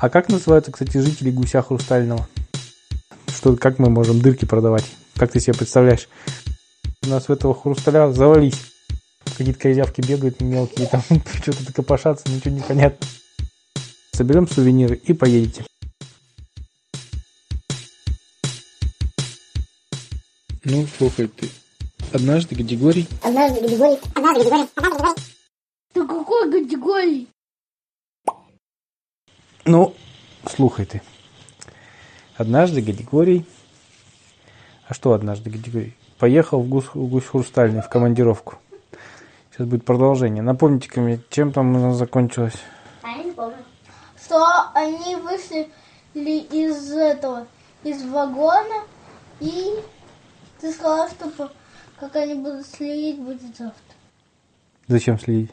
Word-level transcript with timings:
А 0.00 0.08
как 0.08 0.30
называются, 0.30 0.72
кстати, 0.72 0.96
жители 0.96 1.30
гуся 1.30 1.60
хрустального? 1.60 2.26
Что, 3.28 3.54
как 3.54 3.78
мы 3.78 3.90
можем 3.90 4.22
дырки 4.22 4.46
продавать? 4.46 4.84
Как 5.14 5.30
ты 5.30 5.40
себе 5.40 5.52
представляешь? 5.52 6.08
У 7.02 7.08
нас 7.08 7.28
в 7.28 7.32
этого 7.32 7.54
хрусталя 7.54 8.10
завались. 8.10 8.58
Какие-то 9.36 9.60
козявки 9.60 10.00
бегают 10.00 10.40
мелкие, 10.40 10.86
там 10.86 11.02
что-то 11.42 11.72
копошатся, 11.74 12.30
ничего 12.30 12.54
не 12.54 12.62
понятно. 12.62 13.06
Соберем 14.14 14.48
сувениры 14.48 14.96
и 14.96 15.12
поедете. 15.12 15.66
Ну, 20.64 20.86
слухай, 20.96 21.28
ты 21.28 21.50
однажды 22.12 22.56
категорий. 22.56 23.06
Однажды 23.22 23.66
Григорий. 23.66 23.98
Однажды 24.14 24.44
Григорий. 24.44 24.68
Однажды 24.76 24.96
Григорий. 24.96 25.14
Ты 25.92 26.06
какой 26.06 26.50
категории? 26.50 27.28
Ну, 29.70 29.94
слухай 30.48 30.84
ты. 30.84 31.00
Однажды 32.36 32.80
Григорий... 32.80 33.46
А 34.88 34.94
что 34.94 35.12
однажды 35.12 35.48
Григорий? 35.48 35.96
Поехал 36.18 36.60
в 36.60 36.68
гусь, 36.68 36.86
в 37.80 37.88
командировку. 37.88 38.56
Сейчас 39.52 39.68
будет 39.68 39.84
продолжение. 39.84 40.42
Напомните-ка 40.42 41.00
мне, 41.00 41.20
чем 41.30 41.52
там 41.52 41.76
у 41.76 41.78
нас 41.78 41.96
закончилось? 41.98 42.56
А 43.02 43.10
я 43.10 43.22
не 43.22 43.30
помню. 43.30 43.58
Что 44.20 44.44
они 44.74 45.14
вышли 45.14 45.70
из 46.14 46.90
этого, 46.90 47.46
из 47.84 48.02
вагона, 48.02 48.82
и 49.38 49.76
ты 50.60 50.72
сказала, 50.72 51.08
что 51.10 51.30
по- 51.30 51.52
как 52.00 52.16
они 52.16 52.34
будут 52.34 52.66
следить, 52.66 53.20
будет 53.20 53.56
завтра. 53.56 53.94
Зачем 54.88 55.16
следить? 55.20 55.52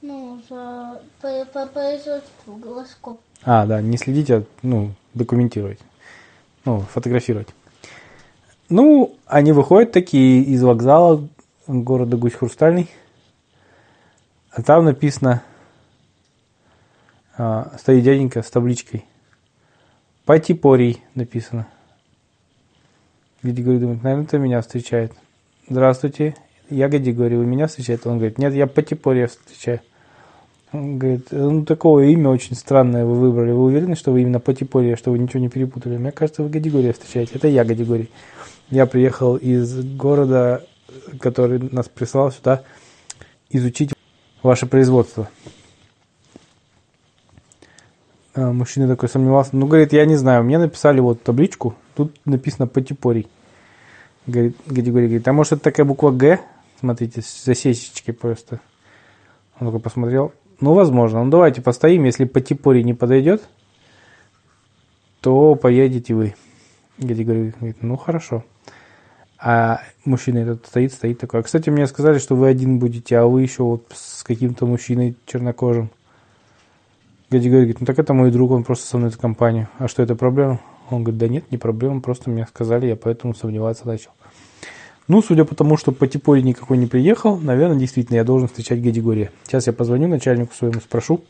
Ну, 0.00 0.42
за 0.50 1.00
по, 1.20 1.44
по 1.44 1.66
производству 1.66 2.56
голосков. 2.56 3.18
А, 3.44 3.66
да, 3.66 3.80
не 3.80 3.96
следить, 3.96 4.30
а 4.30 4.44
ну, 4.62 4.92
документировать. 5.14 5.78
Ну, 6.64 6.80
фотографировать. 6.80 7.48
Ну, 8.68 9.16
они 9.26 9.52
выходят 9.52 9.92
такие 9.92 10.42
из 10.42 10.62
вокзала 10.62 11.28
города 11.66 12.16
Гусь 12.16 12.34
Хрустальный. 12.34 12.88
А 14.50 14.62
там 14.62 14.84
написано, 14.84 15.42
а, 17.36 17.72
стоит 17.78 18.04
дяденька 18.04 18.42
с 18.42 18.50
табличкой. 18.50 19.04
Патипорий 20.24 21.02
написано. 21.14 21.66
Гадигорий 23.42 23.80
думает, 23.80 24.02
наверное, 24.04 24.24
это 24.24 24.38
меня 24.38 24.60
встречает. 24.60 25.12
Здравствуйте, 25.68 26.36
я 26.70 26.88
Гадигорий, 26.88 27.36
вы 27.36 27.44
меня 27.44 27.66
встречаете? 27.66 28.08
Он 28.08 28.18
говорит, 28.18 28.38
нет, 28.38 28.54
я 28.54 28.68
Патипория 28.68 29.26
встречаю. 29.26 29.80
Он 30.72 30.98
говорит, 30.98 31.28
ну 31.30 31.64
такого 31.66 32.00
имя 32.00 32.30
очень 32.30 32.56
странное 32.56 33.04
вы 33.04 33.14
выбрали. 33.14 33.52
Вы 33.52 33.64
уверены, 33.64 33.94
что 33.94 34.10
вы 34.10 34.22
именно 34.22 34.40
Патипория, 34.40 34.96
что 34.96 35.10
вы 35.10 35.18
ничего 35.18 35.40
не 35.40 35.50
перепутали? 35.50 35.98
Мне 35.98 36.12
кажется, 36.12 36.42
вы 36.42 36.48
Гадигория 36.48 36.94
встречаете. 36.94 37.34
Это 37.34 37.46
я 37.48 37.64
Гадигорий. 37.64 38.10
Я 38.70 38.86
приехал 38.86 39.36
из 39.36 39.84
города, 39.96 40.64
который 41.20 41.58
нас 41.58 41.90
прислал 41.90 42.32
сюда, 42.32 42.62
изучить 43.50 43.92
ваше 44.42 44.64
производство. 44.66 45.28
А, 48.34 48.50
Мужчина 48.52 48.88
такой 48.88 49.10
сомневался. 49.10 49.54
Ну, 49.54 49.66
говорит, 49.66 49.92
я 49.92 50.06
не 50.06 50.16
знаю, 50.16 50.42
мне 50.42 50.56
написали 50.56 51.00
вот 51.00 51.22
табличку, 51.22 51.74
тут 51.94 52.14
написано 52.24 52.66
Патипорий. 52.66 53.28
Говорит, 54.26 54.56
Гадигорий 54.66 55.06
говорит, 55.08 55.28
а 55.28 55.34
может 55.34 55.52
это 55.52 55.64
такая 55.64 55.84
буква 55.84 56.12
Г? 56.12 56.40
Смотрите, 56.80 57.20
с 57.20 57.44
засечечкой 57.44 58.14
просто. 58.14 58.60
Он 59.60 59.66
такой 59.68 59.80
посмотрел. 59.80 60.32
Ну, 60.62 60.74
возможно. 60.74 61.24
Ну, 61.24 61.30
давайте 61.30 61.60
постоим. 61.60 62.04
Если 62.04 62.24
Патипорий 62.24 62.84
не 62.84 62.94
подойдет, 62.94 63.42
то 65.20 65.56
поедете 65.56 66.14
вы. 66.14 66.36
Гадигорий 66.98 67.52
говорит, 67.58 67.82
ну, 67.82 67.96
хорошо. 67.96 68.44
А 69.40 69.80
мужчина 70.04 70.38
этот 70.38 70.64
стоит, 70.66 70.92
стоит 70.92 71.18
такой. 71.18 71.40
А, 71.40 71.42
кстати, 71.42 71.68
мне 71.68 71.88
сказали, 71.88 72.18
что 72.18 72.36
вы 72.36 72.46
один 72.46 72.78
будете, 72.78 73.18
а 73.18 73.26
вы 73.26 73.42
еще 73.42 73.64
вот 73.64 73.86
с 73.92 74.22
каким-то 74.22 74.64
мужчиной 74.66 75.16
чернокожим. 75.26 75.90
Гадигорий 77.28 77.62
говорит, 77.62 77.80
ну 77.80 77.86
так 77.86 77.98
это 77.98 78.14
мой 78.14 78.30
друг, 78.30 78.52
он 78.52 78.62
просто 78.62 78.86
со 78.86 78.98
мной 78.98 79.10
в 79.10 79.18
компанию. 79.18 79.68
А 79.78 79.88
что, 79.88 80.00
это 80.04 80.14
проблема? 80.14 80.60
Он 80.90 81.02
говорит, 81.02 81.18
да 81.18 81.26
нет, 81.26 81.50
не 81.50 81.58
проблема, 81.58 82.00
просто 82.00 82.30
мне 82.30 82.46
сказали, 82.46 82.86
я 82.86 82.94
поэтому 82.94 83.34
сомневаться 83.34 83.84
начал. 83.84 84.12
Ну, 85.08 85.20
судя 85.20 85.44
по 85.44 85.54
тому, 85.54 85.76
что 85.76 85.92
по 85.92 86.06
Типоре 86.06 86.42
никакой 86.42 86.78
не 86.78 86.86
приехал, 86.86 87.36
наверное, 87.38 87.76
действительно, 87.78 88.16
я 88.16 88.24
должен 88.24 88.48
встречать 88.48 88.80
Гадигория. 88.82 89.30
Сейчас 89.44 89.66
я 89.66 89.72
позвоню 89.72 90.08
начальнику 90.08 90.54
своему, 90.54 90.80
спрошу, 90.80 91.24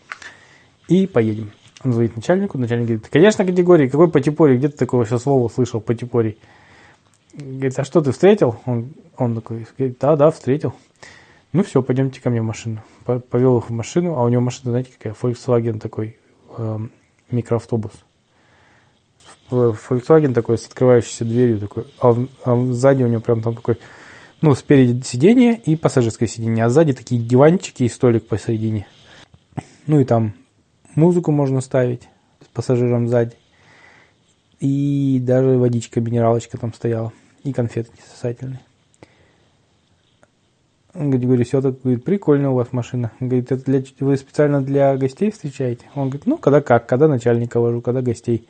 и 0.88 1.06
поедем. 1.06 1.52
Он 1.84 1.92
звонит 1.92 2.14
начальнику, 2.14 2.58
начальник 2.58 2.86
говорит, 2.86 3.08
конечно, 3.10 3.44
Гадигорий, 3.44 3.88
какой 3.88 4.08
Патипорий, 4.08 4.56
где 4.56 4.68
ты 4.68 4.76
такого 4.76 5.04
сейчас 5.06 5.22
слова 5.22 5.48
слышал, 5.48 5.80
Патипорий? 5.80 6.38
Говорит, 7.34 7.78
а 7.78 7.84
что 7.84 8.02
ты 8.02 8.12
встретил? 8.12 8.56
Он, 8.66 8.90
он 9.16 9.34
такой, 9.34 9.66
говорит, 9.78 9.96
да, 10.00 10.16
да, 10.16 10.30
встретил. 10.30 10.74
Ну 11.52 11.64
все, 11.64 11.82
пойдемте 11.82 12.20
ко 12.20 12.30
мне 12.30 12.40
в 12.40 12.44
машину. 12.44 12.82
По- 13.04 13.18
Повел 13.20 13.58
их 13.58 13.70
в 13.70 13.72
машину, 13.72 14.14
а 14.16 14.22
у 14.22 14.28
него 14.28 14.42
машина, 14.42 14.70
знаете, 14.70 14.90
какая? 14.96 15.14
Volkswagen 15.20 15.80
такой, 15.80 16.18
эм, 16.58 16.90
микроавтобус. 17.30 17.92
Volkswagen 19.52 20.32
такой 20.32 20.58
с 20.58 20.66
открывающейся 20.66 21.24
дверью 21.24 21.60
такой, 21.60 21.84
а, 21.98 22.12
в- 22.12 22.28
а 22.44 22.72
сзади 22.72 23.02
у 23.02 23.08
него 23.08 23.20
прям 23.20 23.42
там 23.42 23.54
такой, 23.54 23.78
ну, 24.40 24.54
спереди 24.54 25.04
сиденье 25.04 25.56
и 25.56 25.76
пассажирское 25.76 26.28
сиденье, 26.28 26.64
а 26.64 26.68
сзади 26.68 26.92
такие 26.92 27.20
диванчики 27.20 27.84
и 27.84 27.88
столик 27.88 28.26
посередине. 28.26 28.86
Ну 29.86 30.00
и 30.00 30.04
там 30.04 30.34
музыку 30.94 31.30
можно 31.32 31.60
ставить 31.60 32.08
с 32.40 32.46
пассажиром 32.52 33.08
сзади. 33.08 33.36
И 34.60 35.18
даже 35.20 35.58
водичка, 35.58 36.00
минералочка 36.00 36.56
там 36.56 36.72
стояла. 36.72 37.12
И 37.42 37.52
конфеты 37.52 37.90
несосательные. 37.98 38.60
Он 40.94 41.08
говорит, 41.08 41.26
говорю, 41.26 41.44
все 41.44 41.62
так, 41.62 41.80
говорит, 41.82 42.04
прикольно 42.04 42.50
у 42.50 42.54
вас 42.54 42.72
машина. 42.72 43.12
Он 43.18 43.28
говорит, 43.28 43.50
это 43.50 43.64
для, 43.64 43.82
вы 44.00 44.16
специально 44.16 44.62
для 44.62 44.96
гостей 44.96 45.30
встречаете? 45.30 45.86
Он 45.94 46.10
говорит, 46.10 46.26
ну, 46.26 46.36
когда 46.36 46.60
как, 46.60 46.86
когда 46.86 47.08
начальника 47.08 47.60
вожу, 47.60 47.80
когда 47.80 48.02
гостей. 48.02 48.46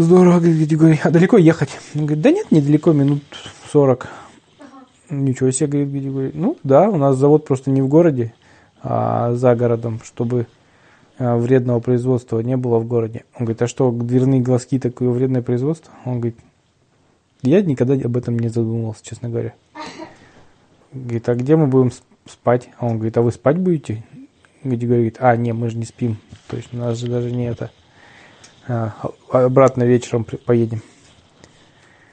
Здорово, 0.00 0.38
говорит. 0.38 1.00
А 1.02 1.10
далеко 1.10 1.38
ехать? 1.38 1.70
Он 1.96 2.06
говорит, 2.06 2.22
да 2.22 2.30
нет, 2.30 2.52
недалеко, 2.52 2.92
минут 2.92 3.24
40. 3.72 4.06
Ничего 5.10 5.50
себе, 5.50 5.84
говорит 5.84 5.88
Григорий. 6.04 6.30
Ну, 6.34 6.56
да, 6.62 6.88
у 6.88 6.96
нас 6.98 7.16
завод 7.16 7.44
просто 7.44 7.72
не 7.72 7.82
в 7.82 7.88
городе, 7.88 8.32
а 8.80 9.32
за 9.34 9.56
городом, 9.56 10.00
чтобы 10.04 10.46
а, 11.18 11.36
вредного 11.36 11.80
производства 11.80 12.38
не 12.38 12.56
было 12.56 12.78
в 12.78 12.86
городе. 12.86 13.24
Он 13.34 13.46
говорит, 13.46 13.60
а 13.62 13.66
что, 13.66 13.90
дверные 13.90 14.40
глазки 14.40 14.78
такое 14.78 15.08
вредное 15.08 15.42
производство? 15.42 15.92
Он 16.04 16.20
говорит, 16.20 16.36
я 17.42 17.60
никогда 17.60 17.94
об 17.94 18.16
этом 18.16 18.38
не 18.38 18.50
задумывался, 18.50 19.04
честно 19.04 19.28
говоря. 19.28 19.54
Говорит, 20.92 21.28
а 21.28 21.34
где 21.34 21.56
мы 21.56 21.66
будем 21.66 21.90
спать? 22.24 22.68
А 22.78 22.86
он 22.86 22.98
говорит, 22.98 23.16
а 23.16 23.22
вы 23.22 23.32
спать 23.32 23.58
будете? 23.58 24.04
Григорий 24.62 24.86
говорит, 24.86 25.16
а, 25.18 25.34
не, 25.34 25.52
мы 25.52 25.70
же 25.70 25.76
не 25.76 25.86
спим. 25.86 26.18
Точно, 26.46 26.82
у 26.82 26.84
нас 26.84 26.98
же 26.98 27.08
даже 27.08 27.32
не 27.32 27.46
это. 27.48 27.72
А, 28.68 28.92
обратно 29.30 29.84
вечером 29.84 30.24
поедем. 30.24 30.82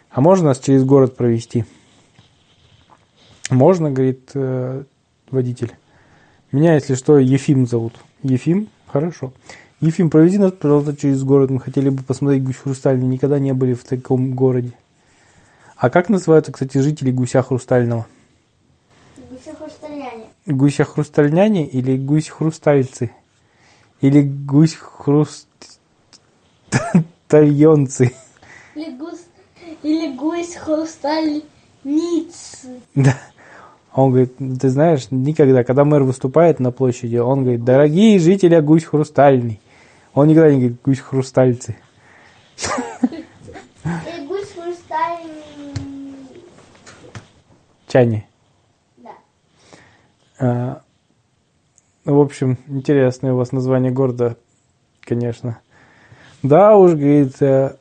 А 0.10 0.22
можно 0.22 0.46
нас 0.46 0.60
через 0.60 0.86
город 0.86 1.18
провести? 1.18 1.66
Можно, 3.50 3.92
говорит 3.92 4.32
э, 4.34 4.84
водитель. 5.30 5.76
Меня, 6.54 6.76
если 6.76 6.96
что, 6.96 7.20
Ефим 7.20 7.68
зовут. 7.68 7.96
Ефим? 8.24 8.70
Хорошо. 8.88 9.34
Ефим, 9.82 10.10
провези 10.10 10.38
нас, 10.38 10.54
пожалуйста, 10.54 10.96
через 10.96 11.22
город. 11.24 11.50
Мы 11.50 11.60
хотели 11.60 11.90
бы 11.90 12.02
посмотреть 12.02 12.46
гусь 12.46 12.56
хрустальный. 12.56 13.06
Никогда 13.06 13.38
не 13.38 13.54
были 13.54 13.74
в 13.74 13.84
таком 13.84 14.34
городе. 14.34 14.72
А 15.76 15.90
как 15.90 16.08
называются, 16.08 16.54
кстати, 16.54 16.78
жители 16.78 17.12
гуся 17.12 17.42
хрустального? 17.44 18.08
Гуся 19.30 19.54
хрустальяне. 19.54 20.28
Гуся 20.46 20.86
хрустальняне 20.86 21.68
или 21.68 21.98
гусь 21.98 22.30
хрустальцы? 22.30 23.12
Или 24.00 24.22
гусь 24.22 24.76
хрустальонцы? 24.76 25.55
Или 28.76 28.92
гус, 28.98 29.20
или 29.84 30.16
гусь 30.16 30.56
хрустальницы. 30.56 31.44
Да. 32.94 33.18
Он 33.94 34.10
говорит, 34.10 34.36
ты 34.38 34.70
знаешь, 34.70 35.08
никогда, 35.10 35.64
когда 35.64 35.86
мэр 35.86 36.04
выступает 36.04 36.60
на 36.60 36.72
площади, 36.72 37.16
он 37.16 37.44
говорит, 37.44 37.64
дорогие 37.64 38.20
жители 38.20 38.60
гусь 38.60 38.84
хрустальный. 38.84 39.62
Он 40.14 40.28
никогда 40.28 40.52
не 40.52 40.58
говорит 40.58 40.82
гусь 40.84 41.00
хрустальцы. 41.00 41.78
Гусь 44.28 44.52
хрустальный. 44.54 45.74
Чане. 47.88 48.28
Да. 48.98 49.12
А, 50.40 50.82
ну, 52.04 52.18
в 52.18 52.22
общем, 52.22 52.58
интересное 52.68 53.34
у 53.34 53.38
вас 53.38 53.54
название 53.54 53.92
города, 53.92 54.36
конечно. 55.02 55.60
Да 56.48 56.78
уж, 56.78 56.92
говорит, 56.92 57.42
э, 57.42 57.76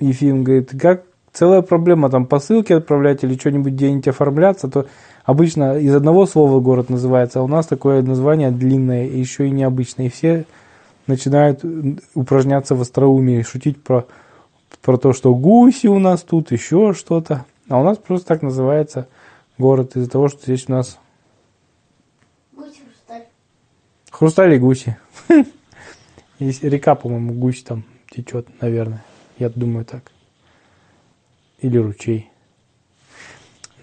Ефим, 0.00 0.42
говорит, 0.42 0.70
как 0.80 1.04
целая 1.32 1.62
проблема, 1.62 2.10
там 2.10 2.26
посылки 2.26 2.72
отправлять 2.72 3.22
или 3.22 3.36
что-нибудь 3.38 3.72
где-нибудь 3.72 4.08
оформляться, 4.08 4.68
то 4.68 4.86
обычно 5.24 5.78
из 5.78 5.94
одного 5.94 6.26
слова 6.26 6.58
город 6.60 6.90
называется, 6.90 7.38
а 7.38 7.42
у 7.42 7.46
нас 7.46 7.66
такое 7.66 8.02
название 8.02 8.50
длинное, 8.50 9.06
и 9.06 9.18
еще 9.18 9.46
и 9.46 9.50
необычное. 9.50 10.06
И 10.06 10.10
все 10.10 10.46
начинают 11.06 11.64
упражняться 12.14 12.74
в 12.74 12.80
остроумии, 12.80 13.42
шутить 13.42 13.80
про, 13.80 14.06
про 14.80 14.96
то, 14.96 15.12
что 15.12 15.32
гуси 15.32 15.86
у 15.86 16.00
нас 16.00 16.22
тут, 16.22 16.50
еще 16.50 16.94
что-то. 16.94 17.44
А 17.68 17.80
у 17.80 17.84
нас 17.84 17.98
просто 17.98 18.26
так 18.26 18.42
называется 18.42 19.06
город 19.58 19.96
из-за 19.96 20.10
того, 20.10 20.28
что 20.28 20.42
здесь 20.42 20.64
у 20.68 20.72
нас 20.72 20.98
Гусь 22.52 22.80
хрусталь. 22.84 23.26
хрусталь 24.10 24.54
и 24.54 24.58
гуси. 24.58 24.96
Есть 26.40 26.64
река, 26.64 26.96
по-моему, 26.96 27.34
гусь 27.34 27.62
там 27.62 27.84
течет, 28.14 28.46
наверное. 28.60 29.04
Я 29.38 29.48
думаю 29.50 29.84
так. 29.84 30.10
Или 31.60 31.78
ручей. 31.78 32.30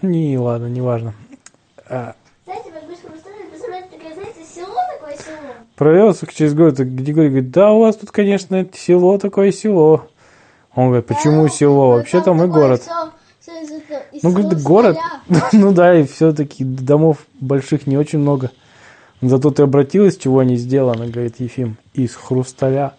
Не, 0.02 0.38
ладно. 0.80 1.14
А, 1.88 2.14
Знаете, 2.44 2.70
вот 2.72 2.88
такое, 3.90 4.14
знаете, 4.14 4.44
село 4.54 4.74
такое 4.98 5.16
село. 5.16 5.54
Провелся 5.76 6.26
через 6.26 6.54
и 6.80 6.84
Григорий 6.84 7.28
говорит, 7.28 7.50
да, 7.50 7.70
у 7.72 7.80
вас 7.80 7.96
тут, 7.96 8.10
конечно, 8.10 8.66
село 8.74 9.18
такое 9.18 9.52
село. 9.52 10.06
Он 10.74 10.86
говорит, 10.86 11.06
почему 11.06 11.44
Да, 11.44 11.48
село? 11.48 11.90
ну, 11.92 11.96
Вообще 11.98 12.22
там 12.22 12.36
и 12.42 12.46
такое 12.46 12.62
город. 12.62 12.82
всё- 12.82 13.10
всё 13.40 13.62
из 13.62 13.70
этого- 13.72 14.02
из 14.12 14.22
Ну, 14.22 14.30
говорит, 14.32 14.62
город. 14.62 14.96
Ну 15.52 15.72
да, 15.72 15.98
и 15.98 16.04
все-таки 16.06 16.64
домов 16.64 17.18
больших 17.40 17.86
не 17.86 17.96
очень 17.98 18.20
много. 18.20 18.50
Зато 19.20 19.50
ты 19.50 19.64
обратилась, 19.64 20.16
чего 20.16 20.38
они 20.38 20.56
сделаны, 20.56 21.08
говорит 21.08 21.40
Ефим, 21.40 21.76
из 21.92 22.14
хрусталя. 22.14 22.94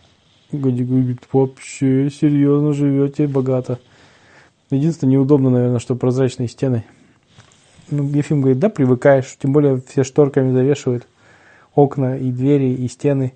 Вообще 0.51 2.09
серьезно 2.09 2.73
живете 2.73 3.27
богато. 3.27 3.79
Единственное, 4.69 5.13
неудобно, 5.13 5.49
наверное, 5.49 5.79
что 5.79 5.95
прозрачные 5.95 6.47
стены. 6.47 6.85
Ну, 7.89 8.07
Ефим 8.09 8.41
говорит, 8.41 8.59
да, 8.59 8.69
привыкаешь, 8.69 9.35
тем 9.37 9.51
более 9.51 9.81
все 9.87 10.03
шторками 10.03 10.53
завешивают. 10.53 11.07
Окна 11.75 12.17
и 12.17 12.31
двери, 12.31 12.73
и 12.73 12.87
стены. 12.87 13.33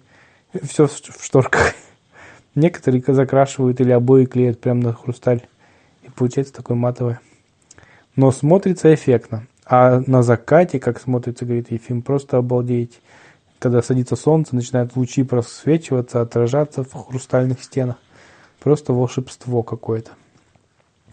Все 0.64 0.88
в 0.88 1.24
шторках. 1.24 1.74
Некоторые 2.56 3.04
закрашивают 3.06 3.82
или 3.82 3.92
обои 3.92 4.26
клеят 4.26 4.62
прямо 4.62 4.82
на 4.82 4.94
хрусталь. 4.94 5.42
И 6.04 6.10
получается 6.10 6.54
такое 6.54 6.78
матовое. 6.78 7.20
Но 8.16 8.32
смотрится 8.32 8.94
эффектно. 8.94 9.46
А 9.66 10.02
на 10.08 10.24
закате, 10.24 10.80
как 10.80 11.02
смотрится, 11.02 11.44
говорит 11.44 11.72
Ефим, 11.72 12.02
просто 12.02 12.38
обалдеть. 12.38 13.02
Когда 13.66 13.82
садится 13.82 14.16
солнце, 14.16 14.56
начинают 14.56 14.96
лучи 14.96 15.24
просвечиваться, 15.24 16.22
отражаться 16.22 16.84
в 16.84 16.94
хрустальных 16.94 17.64
стенах. 17.64 17.96
Просто 18.60 18.94
волшебство 18.94 19.64
какое-то. 19.64 20.12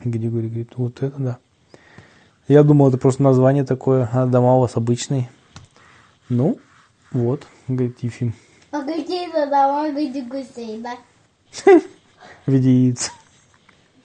Григорий 0.05 0.49
говорит, 0.49 0.73
вот 0.77 1.03
это 1.03 1.19
да. 1.19 1.39
Я 2.49 2.63
думал, 2.63 2.91
это 2.91 2.99
просто 2.99 3.23
название 3.23 3.65
такое, 3.65 4.07
а 4.13 4.27
дома 4.27 4.57
у 4.57 4.61
вас 4.61 4.77
обычные. 4.77 5.31
Ну, 6.29 6.59
вот, 7.11 7.47
говорит 7.69 8.03
Ефим, 8.03 8.35
А 8.71 8.83
какие-то 8.83 9.47
дома 9.47 9.89
в 9.89 9.97
виде 9.97 10.21
гусей, 10.21 10.79
да? 10.83 10.99
в 12.45 12.53
виде 12.53 12.71
яиц. 12.71 13.13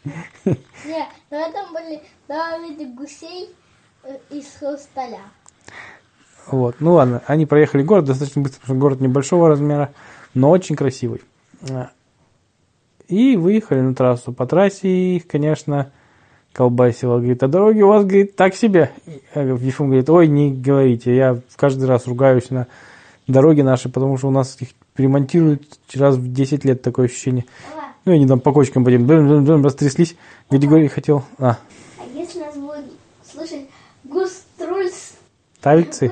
Не, 0.05 1.05
но 1.29 1.38
это 1.38 1.67
были 1.73 2.01
дома 2.29 2.59
в 2.59 2.69
виде 2.69 2.85
гусей 2.85 3.50
э, 4.03 4.17
из 4.29 4.45
хрусталя. 4.57 5.19
Вот, 6.49 6.77
ну 6.79 6.94
ладно, 6.94 7.21
они 7.27 7.45
проехали 7.45 7.83
город 7.83 8.05
достаточно 8.05 8.41
быстро, 8.41 8.61
потому 8.61 8.75
что 8.75 8.81
город 8.81 9.01
небольшого 9.01 9.49
размера, 9.49 9.91
но 10.33 10.49
очень 10.49 10.75
красивый. 10.75 11.21
А, 11.69 11.89
И 13.09 13.35
выехали 13.35 13.81
на 13.81 13.94
трассу. 13.94 14.31
По 14.31 14.45
трассе 14.45 14.88
их, 14.88 15.27
конечно, 15.27 15.91
колбасило. 16.53 17.17
Говорит, 17.17 17.44
а 17.44 17.47
дороги 17.47 17.81
у 17.81 17.89
вас, 17.89 18.03
говорит, 18.05 18.35
так 18.35 18.55
себе. 18.55 18.91
А 19.33 19.41
Ефим 19.44 19.88
говорит, 19.88 20.09
ой, 20.09 20.27
не 20.27 20.53
говорите, 20.53 21.15
я 21.15 21.39
каждый 21.57 21.85
раз 21.85 22.07
ругаюсь 22.07 22.50
на 22.50 22.67
дороги 23.27 23.61
наши, 23.61 23.89
потому 23.89 24.17
что 24.17 24.29
у 24.29 24.31
нас 24.31 24.57
их 24.61 24.69
ремонтируют 24.95 25.63
раз 25.95 26.15
в 26.15 26.31
10 26.31 26.63
лет, 26.63 26.81
такое 26.81 27.07
ощущение. 27.07 27.45
Ну, 28.05 28.13
они 28.13 28.25
там 28.25 28.39
по 28.39 28.53
кочкам 28.53 28.85
по 28.85 28.89
этим 28.89 29.63
растряслись. 29.63 30.15
Григорий 30.50 30.88
хотел, 30.88 31.25
а, 31.39 31.57
А 32.00 32.17
если 32.17 32.39
нас 32.39 32.55
будет 32.55 32.85
слышать 33.29 33.65
густрульс, 34.05 35.17
хрустальчане, 35.67 36.11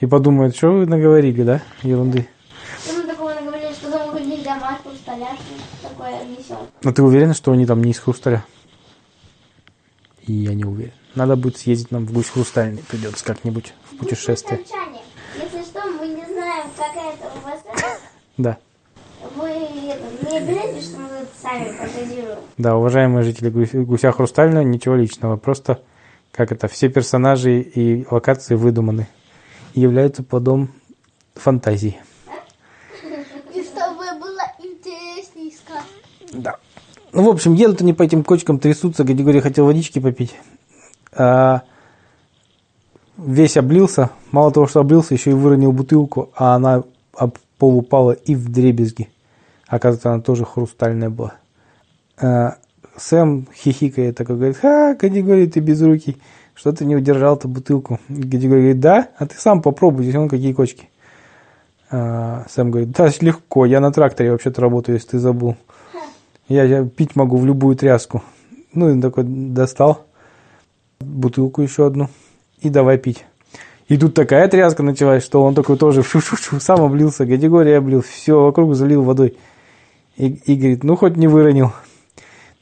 и 0.00 0.06
подумают, 0.06 0.56
что 0.56 0.70
вы 0.70 0.86
наговорили, 0.86 1.42
да, 1.42 1.62
ерунды. 1.82 2.28
то 2.86 2.92
мы 2.94 3.02
такого 3.04 3.34
наговорили, 3.34 3.72
что 3.72 3.90
дома 3.90 4.12
хоть 4.12 4.26
нельзя 4.26 4.56
мать 4.56 4.80
хрусталя, 4.82 5.28
такое 5.82 6.24
несем. 6.24 6.58
Но 6.82 6.92
ты 6.92 7.02
уверен, 7.02 7.34
что 7.34 7.52
они 7.52 7.66
там 7.66 7.82
не 7.82 7.90
из 7.90 7.98
хрусталя? 7.98 8.44
И 10.26 10.32
я 10.32 10.54
не 10.54 10.64
уверен. 10.64 10.92
Надо 11.14 11.36
будет 11.36 11.56
съездить 11.56 11.90
нам 11.90 12.06
в 12.06 12.12
гусь 12.12 12.28
хрустальный, 12.28 12.82
придется 12.88 13.24
как-нибудь 13.24 13.72
в 13.90 13.96
путешествие. 13.96 14.60
Если 15.36 15.62
что, 15.62 15.80
мы 15.86 16.06
не 16.08 16.24
знаем, 16.26 16.66
как 16.76 16.92
это 16.96 17.26
у 17.36 17.44
вас. 17.44 17.60
Да. 18.36 18.56
Вы 19.34 19.48
это, 19.48 20.30
не 20.30 20.38
обязательно, 20.38 20.80
что 20.80 20.96
мы 20.98 21.08
сами 21.42 21.72
фантазируем. 21.76 22.38
Да, 22.56 22.76
уважаемые 22.76 23.24
жители 23.24 23.50
Гу- 23.50 23.84
гуся 23.84 24.12
хрустального, 24.12 24.62
ничего 24.62 24.94
личного. 24.94 25.36
Просто, 25.36 25.80
как 26.30 26.52
это, 26.52 26.68
все 26.68 26.88
персонажи 26.88 27.60
и 27.60 28.06
локации 28.08 28.54
выдуманы. 28.54 29.08
Являются 29.74 30.22
плодом 30.22 30.70
фантазии. 31.34 31.98
И 33.54 33.62
чтобы 33.62 34.04
было 34.20 34.42
интереснее 34.58 35.52
сказать. 35.52 35.84
Да. 36.32 36.56
Ну, 37.12 37.22
в 37.24 37.28
общем, 37.28 37.54
едут 37.54 37.80
они 37.80 37.92
по 37.92 38.02
этим 38.02 38.22
кочкам, 38.22 38.58
трясутся. 38.58 39.04
Григорий 39.04 39.40
хотел 39.40 39.66
водички 39.66 39.98
попить. 39.98 40.34
А, 41.12 41.62
весь 43.16 43.56
облился. 43.56 44.10
Мало 44.30 44.52
того, 44.52 44.66
что 44.66 44.80
облился, 44.80 45.14
еще 45.14 45.30
и 45.30 45.34
выронил 45.34 45.72
бутылку, 45.72 46.30
а 46.36 46.54
она 46.54 46.84
об 47.14 47.38
пол 47.58 47.78
упала 47.78 48.12
и 48.12 48.34
в 48.34 48.50
дребезги. 48.50 49.08
Оказывается, 49.66 50.12
она 50.12 50.22
тоже 50.22 50.44
хрустальная 50.44 51.10
была. 51.10 51.34
А, 52.16 52.56
Сэм 52.96 53.46
хихикает 53.54 54.16
такой, 54.16 54.36
говорит, 54.36 54.56
ха, 54.58 54.94
Григорий, 54.94 55.46
ты 55.46 55.60
безрукий, 55.60 56.20
что 56.58 56.72
ты 56.72 56.84
не 56.84 56.96
удержал-то 56.96 57.46
бутылку? 57.46 58.00
Григорий 58.08 58.62
говорит, 58.62 58.80
да, 58.80 59.08
а 59.16 59.26
ты 59.26 59.36
сам 59.36 59.62
попробуй, 59.62 60.02
здесь 60.02 60.16
вон 60.16 60.28
какие 60.28 60.52
кочки. 60.52 60.88
А, 61.88 62.46
Сэм 62.50 62.72
говорит, 62.72 62.90
да, 62.90 63.08
легко, 63.20 63.64
я 63.64 63.78
на 63.78 63.92
тракторе 63.92 64.32
вообще-то 64.32 64.60
работаю, 64.60 64.96
если 64.96 65.10
ты 65.10 65.18
забыл. 65.20 65.54
Я, 66.48 66.64
я 66.64 66.84
пить 66.84 67.14
могу 67.14 67.36
в 67.36 67.46
любую 67.46 67.76
тряску. 67.76 68.24
Ну, 68.74 68.88
и 68.88 68.92
он 68.92 69.00
такой 69.00 69.22
достал 69.24 70.04
бутылку 70.98 71.62
еще 71.62 71.86
одну 71.86 72.08
и 72.60 72.70
давай 72.70 72.98
пить. 72.98 73.24
И 73.86 73.96
тут 73.96 74.14
такая 74.14 74.48
тряска 74.48 74.82
началась, 74.82 75.22
что 75.24 75.44
он 75.44 75.54
такой 75.54 75.78
тоже 75.78 76.02
шу-шу-шу, 76.02 76.58
сам 76.58 76.82
облился, 76.82 77.24
Григорий 77.24 77.72
облил, 77.72 78.02
все 78.02 78.42
вокруг 78.42 78.74
залил 78.74 79.02
водой. 79.02 79.36
И, 80.16 80.26
и 80.26 80.56
говорит, 80.56 80.82
ну 80.82 80.96
хоть 80.96 81.16
не 81.16 81.28
выронил. 81.28 81.72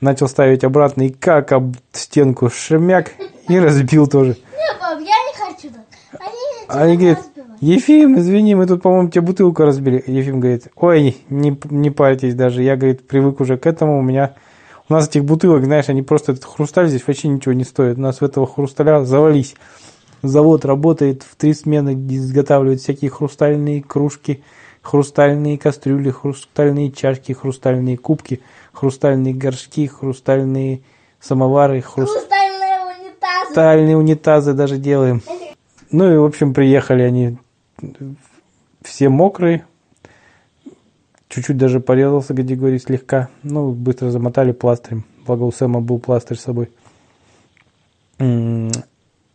Начал 0.02 0.28
ставить 0.28 0.64
обратно 0.64 1.06
и 1.06 1.08
как 1.08 1.52
об 1.52 1.76
стенку 1.92 2.50
шемяк 2.50 3.12
и 3.48 3.58
разбил 3.58 4.06
тоже. 4.06 4.30
Не, 4.30 4.80
пап, 4.80 4.98
я 5.00 5.04
не 5.04 5.34
хочу 5.36 5.68
так. 5.72 6.20
Они 6.20 6.66
А 6.68 6.82
они 6.82 6.96
говорят, 6.96 7.20
Ефим, 7.60 8.18
извини, 8.18 8.54
мы 8.54 8.66
тут, 8.66 8.82
по-моему, 8.82 9.08
тебе 9.08 9.22
бутылку 9.22 9.62
разбили. 9.62 10.02
Ефим 10.06 10.40
говорит, 10.40 10.68
ой, 10.76 11.16
не, 11.30 11.58
не 11.70 11.90
парьтесь 11.90 12.34
даже, 12.34 12.62
я, 12.62 12.76
говорит, 12.76 13.06
привык 13.06 13.40
уже 13.40 13.56
к 13.56 13.66
этому, 13.66 13.98
у 13.98 14.02
меня... 14.02 14.34
У 14.88 14.92
нас 14.92 15.08
этих 15.08 15.24
бутылок, 15.24 15.64
знаешь, 15.64 15.88
они 15.88 16.02
просто, 16.02 16.30
этот 16.30 16.44
хрусталь 16.44 16.88
здесь 16.88 17.04
вообще 17.04 17.26
ничего 17.26 17.52
не 17.54 17.64
стоит. 17.64 17.98
У 17.98 18.00
нас 18.00 18.20
в 18.20 18.24
этого 18.24 18.46
хрусталя 18.46 19.04
завались. 19.04 19.56
Завод 20.22 20.64
работает 20.64 21.24
в 21.24 21.34
три 21.34 21.54
смены, 21.54 21.94
изготавливает 22.08 22.80
всякие 22.80 23.10
хрустальные 23.10 23.82
кружки, 23.82 24.44
хрустальные 24.82 25.58
кастрюли, 25.58 26.10
хрустальные 26.10 26.92
чашки, 26.92 27.32
хрустальные 27.32 27.96
кубки, 27.96 28.40
хрустальные 28.72 29.34
горшки, 29.34 29.88
хрустальные 29.88 30.82
самовары, 31.20 31.80
Хрустальные 31.80 32.25
хрустальные 33.46 33.96
унитазы 33.96 34.52
даже 34.52 34.78
делаем. 34.78 35.22
Ну 35.90 36.12
и, 36.12 36.16
в 36.16 36.24
общем, 36.24 36.52
приехали 36.52 37.02
они 37.02 37.38
все 38.82 39.08
мокрые. 39.08 39.64
Чуть-чуть 41.28 41.56
даже 41.56 41.80
порезался 41.80 42.34
Гадигорий 42.34 42.78
слегка. 42.78 43.28
Ну, 43.42 43.72
быстро 43.72 44.10
замотали 44.10 44.52
пластырем. 44.52 45.04
Благо 45.26 45.42
у 45.42 45.52
Сэма 45.52 45.80
был 45.80 45.98
пластырь 45.98 46.38
с 46.38 46.42
собой. 46.42 46.70
М, 48.18 48.70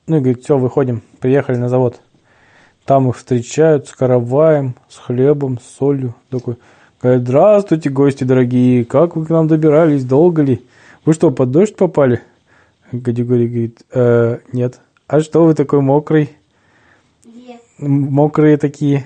Ну 0.08 0.18
и 0.18 0.20
говорит, 0.20 0.44
все, 0.44 0.58
выходим. 0.58 1.04
Приехали 1.20 1.58
на 1.58 1.70
завод. 1.70 2.02
Там 2.86 3.10
их 3.10 3.18
встречают 3.18 3.88
с 3.88 3.92
караваем, 3.92 4.76
с 4.90 4.98
хлебом, 4.98 5.60
с 5.60 5.78
солью. 5.78 6.16
Такой, 6.30 6.58
говорит, 7.02 7.24
здравствуйте, 7.24 7.90
гости 7.90 8.24
дорогие. 8.24 8.84
Как 8.86 9.16
вы 9.16 9.26
к 9.26 9.30
нам 9.30 9.48
добирались? 9.48 10.04
Долго 10.04 10.42
ли? 10.42 10.66
Вы 11.06 11.14
что, 11.14 11.32
под 11.32 11.52
дождь 11.52 11.76
попали? 11.76 12.22
Гадигорий 12.92 13.48
говорит, 13.48 13.82
«Э, 13.94 14.40
нет. 14.52 14.80
А 15.08 15.20
что 15.22 15.46
вы 15.46 15.54
такой 15.54 15.82
мокрый? 15.82 16.30
М- 17.80 18.14
Мокрые 18.14 18.58
такие. 18.58 19.06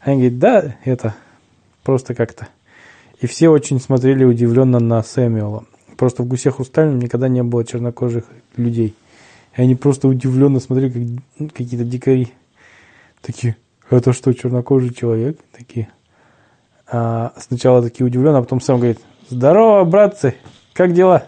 Они 0.00 0.28
говорят, 0.28 0.38
да, 0.38 0.76
это 0.84 1.14
просто 1.82 2.14
как-то. 2.14 2.48
И 3.20 3.26
все 3.26 3.48
очень 3.48 3.80
смотрели 3.80 4.24
удивленно 4.24 4.78
на 4.78 5.02
Сэмюэла. 5.02 5.64
Просто 5.96 6.22
в 6.22 6.26
«Гусе 6.26 6.50
хрустальном» 6.50 7.00
никогда 7.00 7.28
не 7.28 7.42
было 7.42 7.64
чернокожих 7.64 8.24
людей. 8.56 8.94
И 9.56 9.60
они 9.62 9.74
просто 9.74 10.06
удивленно 10.06 10.60
смотрели, 10.60 10.90
как 10.90 11.22
ну, 11.38 11.48
какие-то 11.48 11.84
дикари. 11.84 12.28
Такие, 13.20 13.56
это 13.90 14.12
что, 14.12 14.32
чернокожий 14.32 14.94
человек? 14.94 15.40
Такие. 15.50 15.88
А, 16.86 17.32
сначала 17.36 17.82
такие 17.82 18.06
удивленные, 18.06 18.38
а 18.38 18.42
потом 18.42 18.60
сам 18.60 18.76
говорит, 18.76 19.00
здорово, 19.28 19.84
братцы, 19.84 20.36
как 20.72 20.92
дела? 20.92 21.26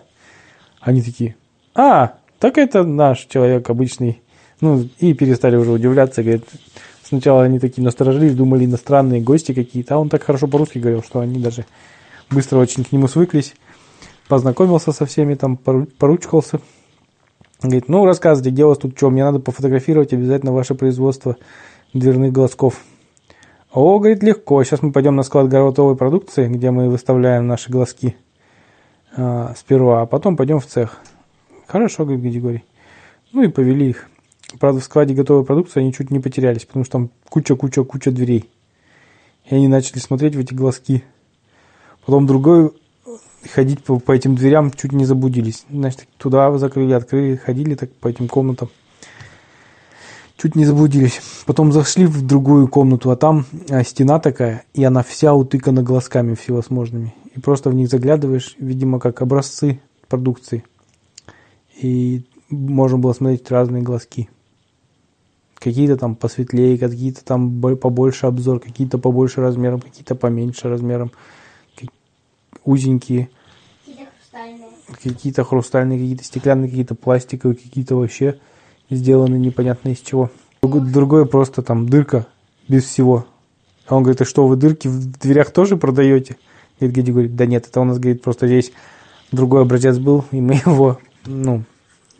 Они 0.80 1.02
такие, 1.02 1.36
а, 1.74 2.14
так 2.38 2.58
это 2.58 2.84
наш 2.84 3.26
человек 3.26 3.68
обычный. 3.70 4.22
Ну, 4.60 4.88
и 4.98 5.14
перестали 5.14 5.56
уже 5.56 5.70
удивляться, 5.72 6.22
говорит, 6.22 6.44
сначала 7.02 7.44
они 7.44 7.58
такие 7.58 7.82
насторожились, 7.82 8.34
думали 8.34 8.66
иностранные 8.66 9.22
гости 9.22 9.52
какие-то, 9.52 9.94
а 9.94 9.98
он 9.98 10.08
так 10.08 10.22
хорошо 10.22 10.48
по-русски 10.48 10.78
говорил, 10.78 11.02
что 11.02 11.20
они 11.20 11.40
даже 11.40 11.64
быстро 12.30 12.58
очень 12.58 12.84
к 12.84 12.92
нему 12.92 13.08
свыклись, 13.08 13.54
познакомился 14.28 14.92
со 14.92 15.06
всеми, 15.06 15.34
там 15.34 15.56
пору- 15.56 15.86
поручкался. 15.98 16.60
Говорит, 17.62 17.88
ну, 17.88 18.04
рассказывайте, 18.04 18.50
где 18.50 18.64
у 18.64 18.68
вас 18.68 18.78
тут 18.78 18.96
что, 18.96 19.10
мне 19.10 19.24
надо 19.24 19.38
пофотографировать 19.38 20.12
обязательно 20.12 20.52
ваше 20.52 20.74
производство 20.74 21.36
дверных 21.92 22.32
глазков. 22.32 22.80
О, 23.72 23.98
говорит, 23.98 24.22
легко, 24.22 24.62
сейчас 24.64 24.82
мы 24.82 24.92
пойдем 24.92 25.14
на 25.16 25.22
склад 25.22 25.48
готовой 25.48 25.96
продукции, 25.96 26.48
где 26.48 26.70
мы 26.70 26.88
выставляем 26.88 27.46
наши 27.46 27.70
глазки 27.70 28.16
а, 29.16 29.54
сперва, 29.56 30.02
а 30.02 30.06
потом 30.06 30.36
пойдем 30.36 30.58
в 30.58 30.66
цех. 30.66 31.00
Хорошо, 31.70 32.04
говорит 32.04 32.24
Григорий. 32.24 32.64
Ну 33.32 33.44
и 33.44 33.48
повели 33.48 33.90
их. 33.90 34.08
Правда, 34.58 34.80
в 34.80 34.84
складе 34.84 35.14
готовой 35.14 35.44
продукции 35.44 35.78
они 35.78 35.92
чуть 35.92 36.10
не 36.10 36.18
потерялись, 36.18 36.64
потому 36.64 36.84
что 36.84 36.92
там 36.92 37.10
куча-куча-куча 37.28 38.10
дверей. 38.10 38.50
И 39.48 39.54
они 39.54 39.68
начали 39.68 40.00
смотреть 40.00 40.34
в 40.34 40.40
эти 40.40 40.52
глазки. 40.52 41.04
Потом 42.04 42.26
другой 42.26 42.72
ходить 43.52 43.84
по, 43.84 44.00
по 44.00 44.10
этим 44.10 44.34
дверям 44.34 44.72
чуть 44.72 44.90
не 44.90 45.04
заблудились. 45.04 45.64
Значит, 45.70 46.08
туда 46.18 46.58
закрыли, 46.58 46.92
открыли, 46.92 47.36
ходили 47.36 47.76
так 47.76 47.92
по 47.92 48.08
этим 48.08 48.26
комнатам. 48.26 48.68
Чуть 50.36 50.56
не 50.56 50.64
заблудились. 50.64 51.20
Потом 51.46 51.70
зашли 51.70 52.06
в 52.06 52.26
другую 52.26 52.66
комнату, 52.66 53.12
а 53.12 53.16
там 53.16 53.46
а, 53.68 53.84
стена 53.84 54.18
такая, 54.18 54.64
и 54.74 54.82
она 54.82 55.04
вся 55.04 55.34
утыкана 55.34 55.84
глазками 55.84 56.34
всевозможными. 56.34 57.14
И 57.36 57.38
просто 57.38 57.70
в 57.70 57.74
них 57.74 57.88
заглядываешь, 57.88 58.56
видимо, 58.58 58.98
как 58.98 59.22
образцы 59.22 59.78
продукции. 60.08 60.64
И 61.80 62.24
можно 62.50 62.98
было 62.98 63.12
смотреть 63.12 63.50
разные 63.50 63.82
глазки. 63.82 64.28
Какие-то 65.54 65.96
там 65.96 66.14
посветлее, 66.16 66.78
какие-то 66.78 67.24
там 67.24 67.50
бо- 67.50 67.76
побольше 67.76 68.26
обзор, 68.26 68.60
какие-то 68.60 68.98
побольше 68.98 69.40
размером, 69.40 69.80
какие-то 69.80 70.14
поменьше 70.14 70.68
размером, 70.68 71.10
узенькие, 72.64 73.28
Какие-то 73.84 74.10
хрустальные. 74.18 74.68
какие-то 75.02 75.44
хрустальные, 75.44 75.98
какие-то 75.98 76.24
стеклянные, 76.24 76.68
какие-то 76.68 76.94
пластиковые, 76.94 77.56
какие-то 77.56 77.96
вообще 77.96 78.38
сделаны 78.88 79.36
непонятно 79.36 79.90
из 79.90 79.98
чего. 80.00 80.30
Друг- 80.62 80.90
Другое 80.90 81.24
просто 81.24 81.62
там 81.62 81.88
дырка 81.88 82.26
без 82.68 82.84
всего. 82.84 83.26
А 83.86 83.96
он 83.96 84.02
говорит, 84.02 84.20
а 84.22 84.24
что, 84.24 84.46
вы 84.46 84.56
дырки 84.56 84.88
в 84.88 85.18
дверях 85.18 85.50
тоже 85.52 85.76
продаете? 85.76 86.36
Говорит, 86.78 86.96
Геди 86.96 87.10
говорит, 87.10 87.36
да 87.36 87.46
нет, 87.46 87.66
это 87.66 87.80
у 87.80 87.84
нас, 87.84 87.98
говорит, 87.98 88.22
просто 88.22 88.46
здесь 88.46 88.72
другой 89.32 89.62
образец 89.62 89.98
был, 89.98 90.24
и 90.30 90.40
мы 90.40 90.54
его, 90.66 90.98
ну, 91.26 91.64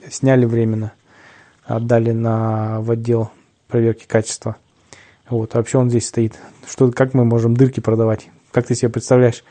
сняли 0.09 0.45
временно, 0.45 0.93
отдали 1.65 2.13
на, 2.13 2.81
в 2.81 2.91
отдел 2.91 3.31
проверки 3.69 4.07
качества. 4.07 4.57
Вот, 5.29 5.55
а 5.55 5.59
вообще 5.59 5.79
он 5.79 5.91
здесь 5.91 6.09
стоит. 6.09 6.39
Что, 6.69 6.91
как 6.91 7.15
мы 7.15 7.25
можем 7.25 7.57
дырки 7.57 7.81
продавать? 7.81 8.29
Как 8.51 8.67
ты 8.67 8.75
себе 8.75 8.89
представляешь? 8.89 9.45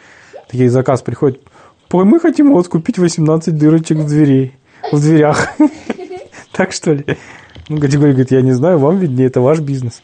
Такие 0.47 0.69
заказ 0.69 1.01
приходит, 1.01 1.41
Ой, 1.91 2.05
мы 2.05 2.19
хотим 2.19 2.53
вас 2.53 2.67
купить 2.67 2.99
18 2.99 3.57
дырочек 3.57 3.97
в 3.97 4.07
дверей, 4.07 4.55
в 4.91 5.01
дверях. 5.01 5.49
Так 6.51 6.73
что 6.73 6.91
ли? 6.91 7.05
Ну, 7.69 7.77
Гадигорий 7.77 8.11
говорит, 8.11 8.31
я 8.31 8.41
не 8.41 8.51
знаю, 8.51 8.79
вам 8.79 8.97
виднее, 8.97 9.27
это 9.27 9.39
ваш 9.39 9.59
бизнес. 9.59 10.01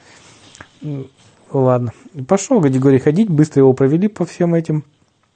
Ну, 0.81 1.07
Ладно. 1.51 1.91
Пошел 2.27 2.61
Гадигорий 2.61 2.99
ходить, 2.99 3.29
быстро 3.29 3.61
его 3.61 3.73
провели 3.73 4.07
по 4.07 4.25
всем 4.25 4.55
этим 4.55 4.85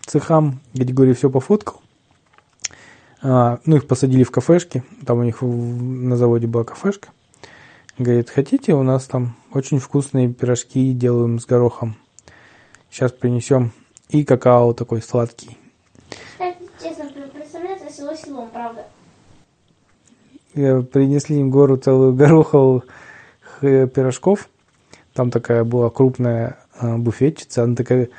цехам. 0.05 0.61
Гадигорий 0.73 1.13
все 1.13 1.29
пофоткал. 1.29 1.81
А, 3.21 3.59
ну, 3.65 3.77
их 3.77 3.87
посадили 3.87 4.23
в 4.23 4.31
кафешки. 4.31 4.83
Там 5.05 5.19
у 5.19 5.23
них 5.23 5.41
на 5.41 6.15
заводе 6.15 6.47
была 6.47 6.63
кафешка. 6.63 7.09
Говорит, 7.97 8.29
хотите, 8.29 8.73
у 8.73 8.83
нас 8.83 9.05
там 9.05 9.35
очень 9.53 9.79
вкусные 9.79 10.31
пирожки 10.31 10.93
делаем 10.93 11.39
с 11.39 11.45
горохом. 11.45 11.97
Сейчас 12.89 13.11
принесем. 13.11 13.71
И 14.07 14.23
какао 14.23 14.73
такой 14.73 15.01
сладкий. 15.01 15.57
Так, 16.37 16.55
честно, 16.81 17.09
представляется 17.33 17.91
село 17.91 18.15
селом, 18.15 18.49
правда. 18.51 18.85
Э, 20.55 20.81
принесли 20.81 21.39
им 21.39 21.51
гору 21.51 21.77
целую 21.77 22.13
гороховых 22.15 22.85
э, 23.61 23.87
пирожков. 23.87 24.49
Там 25.13 25.29
такая 25.29 25.63
была 25.63 25.89
крупная 25.89 26.57
э, 26.79 26.95
буфетчица. 26.95 27.63
Она 27.63 27.75
такая 27.75 28.09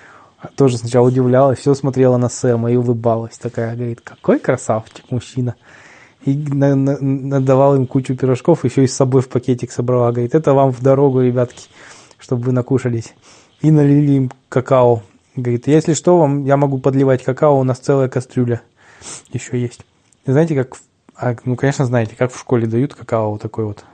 тоже 0.56 0.78
сначала 0.78 1.08
удивлялась, 1.08 1.58
все 1.58 1.74
смотрела 1.74 2.16
на 2.16 2.28
Сэма 2.28 2.72
и 2.72 2.76
улыбалась. 2.76 3.38
Такая, 3.38 3.76
говорит, 3.76 4.00
какой 4.00 4.38
красавчик 4.38 5.04
мужчина. 5.10 5.54
И 6.24 6.36
на- 6.36 6.74
на- 6.74 6.98
надавал 7.00 7.76
им 7.76 7.86
кучу 7.86 8.14
пирожков, 8.16 8.64
еще 8.64 8.84
и 8.84 8.86
с 8.86 8.94
собой 8.94 9.22
в 9.22 9.28
пакетик 9.28 9.70
собрала. 9.72 10.12
Говорит, 10.12 10.34
это 10.34 10.52
вам 10.52 10.72
в 10.72 10.82
дорогу, 10.82 11.20
ребятки, 11.20 11.68
чтобы 12.18 12.42
вы 12.44 12.52
накушались. 12.52 13.14
И 13.60 13.70
налили 13.70 14.12
им 14.12 14.30
какао. 14.48 15.02
Говорит, 15.36 15.66
если 15.66 15.94
что, 15.94 16.18
вам 16.18 16.44
я 16.44 16.56
могу 16.56 16.78
подливать 16.78 17.22
какао, 17.22 17.58
у 17.58 17.64
нас 17.64 17.78
целая 17.78 18.08
кастрюля 18.08 18.62
еще 19.32 19.60
есть. 19.60 19.80
И 20.26 20.32
знаете, 20.32 20.54
как... 20.54 20.76
а, 21.16 21.36
ну, 21.44 21.56
конечно, 21.56 21.84
знаете, 21.86 22.16
как 22.16 22.32
в 22.32 22.38
школе 22.38 22.66
дают 22.66 22.94
какао 22.94 23.30
вот 23.30 23.42
такой 23.42 23.64
вот. 23.64 23.84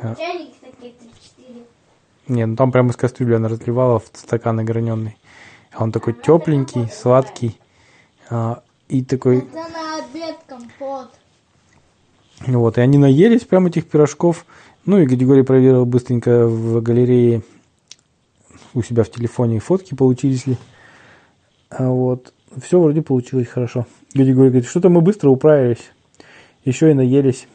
А. 0.00 0.14
Чайники 0.14 0.54
такие 0.60 0.92
3-4. 0.92 1.62
Не, 2.28 2.46
ну 2.46 2.56
там 2.56 2.72
прямо 2.72 2.90
из 2.90 2.96
кастрюли 2.96 3.34
она 3.34 3.48
разливала 3.48 3.98
в 3.98 4.04
стакан 4.14 4.58
ограненный. 4.58 5.16
А 5.78 5.84
он 5.84 5.92
такой 5.92 6.12
тепленький, 6.12 6.88
сладкий. 6.90 7.56
а, 8.30 8.64
и 8.88 9.04
такой... 9.04 9.38
Это 9.38 9.54
на 9.54 9.98
обед 9.98 10.36
компот. 10.48 11.10
Вот, 12.48 12.78
и 12.78 12.80
они 12.80 12.98
наелись 12.98 13.44
прям 13.44 13.68
этих 13.68 13.88
пирожков. 13.88 14.44
Ну 14.86 14.98
и 14.98 15.06
Григорий 15.06 15.44
проверил 15.44 15.86
быстренько 15.86 16.48
в 16.48 16.82
галерее 16.82 17.42
у 18.74 18.82
себя 18.82 19.04
в 19.04 19.10
телефоне 19.10 19.60
фотки 19.60 19.94
получились 19.94 20.48
ли. 20.48 20.56
А 21.70 21.88
вот, 21.88 22.32
все 22.60 22.80
вроде 22.80 23.02
получилось 23.02 23.46
хорошо. 23.46 23.86
Григорий 24.14 24.48
говорит, 24.50 24.68
что-то 24.68 24.88
мы 24.88 25.00
быстро 25.00 25.30
управились. 25.30 25.92
Еще 26.64 26.90
и 26.90 26.94
наелись. 26.94 27.46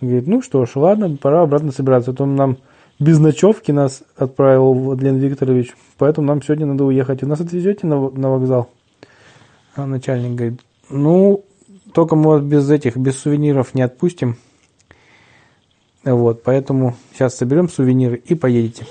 Говорит, 0.00 0.28
ну 0.28 0.42
что 0.42 0.64
ж, 0.64 0.76
ладно, 0.76 1.16
пора 1.16 1.42
обратно 1.42 1.72
собираться. 1.72 2.12
А 2.12 2.14
то 2.14 2.24
нам 2.24 2.58
без 3.00 3.18
ночевки 3.18 3.72
нас 3.72 4.02
отправил 4.16 4.74
Владлен 4.74 5.16
Викторович, 5.16 5.74
поэтому 5.96 6.26
нам 6.26 6.42
сегодня 6.42 6.66
надо 6.66 6.84
уехать. 6.84 7.22
Вы 7.22 7.28
нас 7.28 7.40
отвезете 7.40 7.86
на, 7.86 8.10
на 8.10 8.30
вокзал? 8.30 8.68
А 9.74 9.86
начальник 9.86 10.36
говорит, 10.36 10.60
ну, 10.90 11.44
только 11.94 12.14
мы 12.14 12.28
вас 12.28 12.42
без 12.42 12.70
этих, 12.70 12.96
без 12.96 13.18
сувениров 13.18 13.74
не 13.74 13.82
отпустим. 13.82 14.36
Вот, 16.04 16.42
поэтому 16.42 16.94
сейчас 17.14 17.36
соберем 17.36 17.68
сувениры 17.68 18.16
и 18.16 18.34
поедете. 18.34 18.86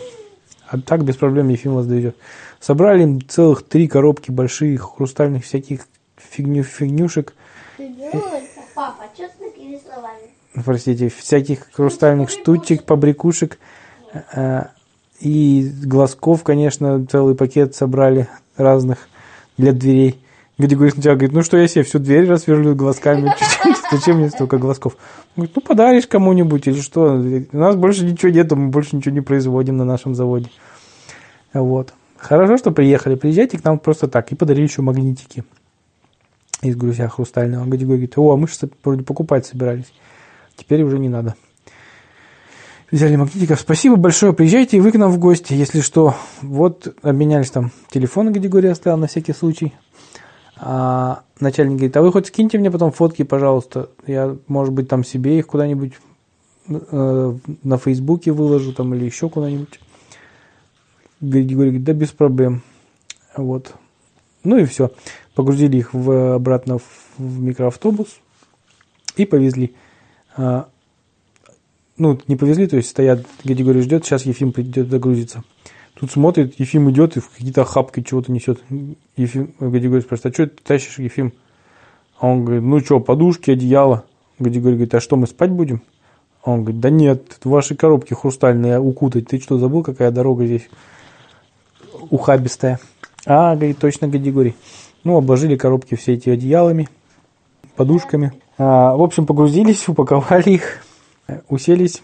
А 0.67 0.79
так 0.79 1.03
без 1.03 1.15
проблем 1.15 1.49
Ефим 1.49 1.75
вас 1.75 1.87
довезет. 1.87 2.15
Собрали 2.59 3.03
им 3.03 3.21
целых 3.27 3.63
три 3.63 3.87
коробки 3.87 4.31
больших 4.31 4.95
хрустальных 4.95 5.43
всяких 5.45 5.87
фигню, 6.17 6.63
фигнюшек? 6.63 7.33
Папа, 8.75 9.05
словами? 9.15 10.63
простите, 10.63 11.09
всяких 11.09 11.71
хрустальных 11.71 12.29
штучек, 12.29 12.83
побрякушек. 12.83 13.57
Э, 14.13 14.63
И 15.19 15.71
глазков, 15.83 16.43
конечно, 16.43 17.05
целый 17.05 17.35
пакет 17.35 17.75
собрали 17.75 18.27
разных 18.57 19.09
для 19.57 19.73
дверей. 19.73 20.19
Где 20.57 20.75
говорит 20.75 20.95
сначала, 20.95 21.15
говорит, 21.15 21.33
ну 21.33 21.41
что 21.41 21.57
я 21.57 21.67
себе 21.69 21.83
всю 21.83 21.99
дверь 21.99 22.27
рассверлю 22.27 22.75
глазками, 22.75 23.33
зачем 23.91 24.17
мне 24.17 24.29
столько 24.29 24.57
глазков? 24.57 24.97
Говорит, 25.35 25.55
ну 25.55 25.61
подаришь 25.61 26.05
кому-нибудь 26.05 26.67
или 26.67 26.81
что? 26.81 27.13
У 27.13 27.57
нас 27.57 27.75
больше 27.77 28.03
ничего 28.03 28.29
нету, 28.29 28.57
мы 28.57 28.69
больше 28.69 28.97
ничего 28.97 29.13
не 29.15 29.21
производим 29.21 29.77
на 29.77 29.85
нашем 29.85 30.15
заводе. 30.15 30.49
Вот. 31.53 31.93
Хорошо, 32.17 32.57
что 32.57 32.71
приехали. 32.71 33.15
Приезжайте 33.15 33.57
к 33.57 33.63
нам 33.63 33.79
просто 33.79 34.09
так. 34.09 34.31
И 34.31 34.35
подарили 34.35 34.63
еще 34.63 34.81
магнитики 34.81 35.45
из 36.61 36.75
гуся 36.75 37.07
хрустального. 37.07 37.65
Гади 37.65 37.85
говорит, 37.85 38.17
о, 38.17 38.33
а 38.33 38.37
мы 38.37 38.47
же 38.47 38.53
вроде 38.83 39.03
покупать 39.03 39.45
собирались. 39.45 39.93
Теперь 40.57 40.83
уже 40.83 40.99
не 40.99 41.07
надо. 41.07 41.35
Взяли 42.91 43.15
магнитиков. 43.17 43.59
Спасибо 43.59 43.97
большое. 43.97 44.33
Приезжайте 44.33 44.77
и 44.77 44.79
вы 44.79 44.91
к 44.91 44.95
нам 44.95 45.11
в 45.11 45.19
гости. 45.19 45.53
Если 45.53 45.81
что, 45.81 46.15
вот 46.41 46.95
обменялись 47.03 47.51
там 47.51 47.71
телефон, 47.91 48.31
где 48.31 48.39
Григорий 48.39 48.69
оставил 48.69 48.97
на 48.97 49.05
всякий 49.05 49.33
случай. 49.33 49.73
А 50.57 51.21
начальник 51.39 51.73
говорит, 51.73 51.95
а 51.97 52.01
вы 52.01 52.11
хоть 52.11 52.27
скиньте 52.27 52.57
мне 52.57 52.71
потом 52.71 52.91
фотки, 52.91 53.21
пожалуйста. 53.21 53.89
Я, 54.07 54.35
может 54.47 54.73
быть, 54.73 54.89
там 54.89 55.03
себе 55.03 55.37
их 55.37 55.45
куда-нибудь 55.45 55.93
э, 56.67 57.33
на 57.63 57.77
Фейсбуке 57.77 58.31
выложу 58.31 58.73
там 58.73 58.95
или 58.95 59.05
еще 59.05 59.29
куда-нибудь. 59.29 59.79
Григорий 61.21 61.69
говорит, 61.69 61.83
да 61.83 61.93
без 61.93 62.09
проблем. 62.09 62.63
Вот. 63.37 63.71
Ну 64.43 64.57
и 64.57 64.65
все. 64.65 64.91
Погрузили 65.35 65.77
их 65.77 65.93
в, 65.93 66.33
обратно 66.33 66.79
в, 66.79 66.83
в 67.19 67.39
микроавтобус 67.39 68.19
и 69.15 69.25
повезли. 69.25 69.75
А, 70.35 70.69
ну, 71.99 72.19
не 72.27 72.35
повезли, 72.35 72.67
то 72.67 72.77
есть 72.77 72.89
стоят, 72.89 73.25
Григорий 73.43 73.81
ждет, 73.81 74.05
сейчас 74.05 74.25
Ефим 74.25 74.51
придет 74.51 74.89
загрузиться. 74.89 75.43
Тут 75.99 76.11
смотрит, 76.11 76.57
Ефим 76.59 76.89
идет 76.89 77.17
и 77.17 77.19
в 77.19 77.29
какие-то 77.29 77.63
охапки 77.63 78.01
чего-то 78.01 78.31
несет. 78.31 78.61
Ефим, 79.17 79.53
Гадигорий 79.59 80.01
спрашивает, 80.01 80.33
а 80.33 80.33
что 80.33 80.47
ты 80.47 80.63
тащишь, 80.63 80.97
Ефим? 80.97 81.33
А 82.17 82.27
он 82.27 82.45
говорит, 82.45 82.63
ну 82.63 82.79
что, 82.79 83.01
подушки, 83.01 83.51
одеяло. 83.51 84.05
Гадигорий 84.39 84.75
говорит, 84.75 84.95
а 84.95 85.01
что, 85.01 85.17
мы 85.17 85.27
спать 85.27 85.51
будем? 85.51 85.81
А 86.41 86.51
он 86.51 86.61
говорит, 86.63 86.79
да 86.79 86.89
нет, 86.89 87.39
ваши 87.43 87.75
коробки 87.75 88.13
хрустальные 88.13 88.79
укутать. 88.79 89.27
Ты 89.27 89.39
что, 89.39 89.57
забыл, 89.57 89.83
какая 89.83 90.11
дорога 90.11 90.45
здесь 90.45 90.69
ухабистая? 92.09 92.79
А, 93.25 93.55
говорит, 93.57 93.77
точно, 93.79 94.07
Гадигорий. 94.07 94.55
Ну, 95.03 95.17
обложили 95.17 95.57
коробки 95.57 95.95
все 95.95 96.13
эти 96.13 96.29
одеялами, 96.29 96.87
подушками. 97.75 98.31
А, 98.57 98.95
в 98.95 99.01
общем, 99.01 99.25
погрузились, 99.25 99.89
упаковали 99.89 100.51
их, 100.51 100.81
уселись. 101.49 102.01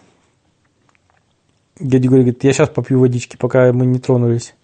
Дядя 1.79 2.08
говорит, 2.08 2.44
я 2.44 2.53
сейчас 2.53 2.70
попью 2.70 3.00
водички, 3.00 3.36
пока 3.36 3.72
мы 3.74 3.86
не 3.86 4.00
тронулись. 4.00 4.55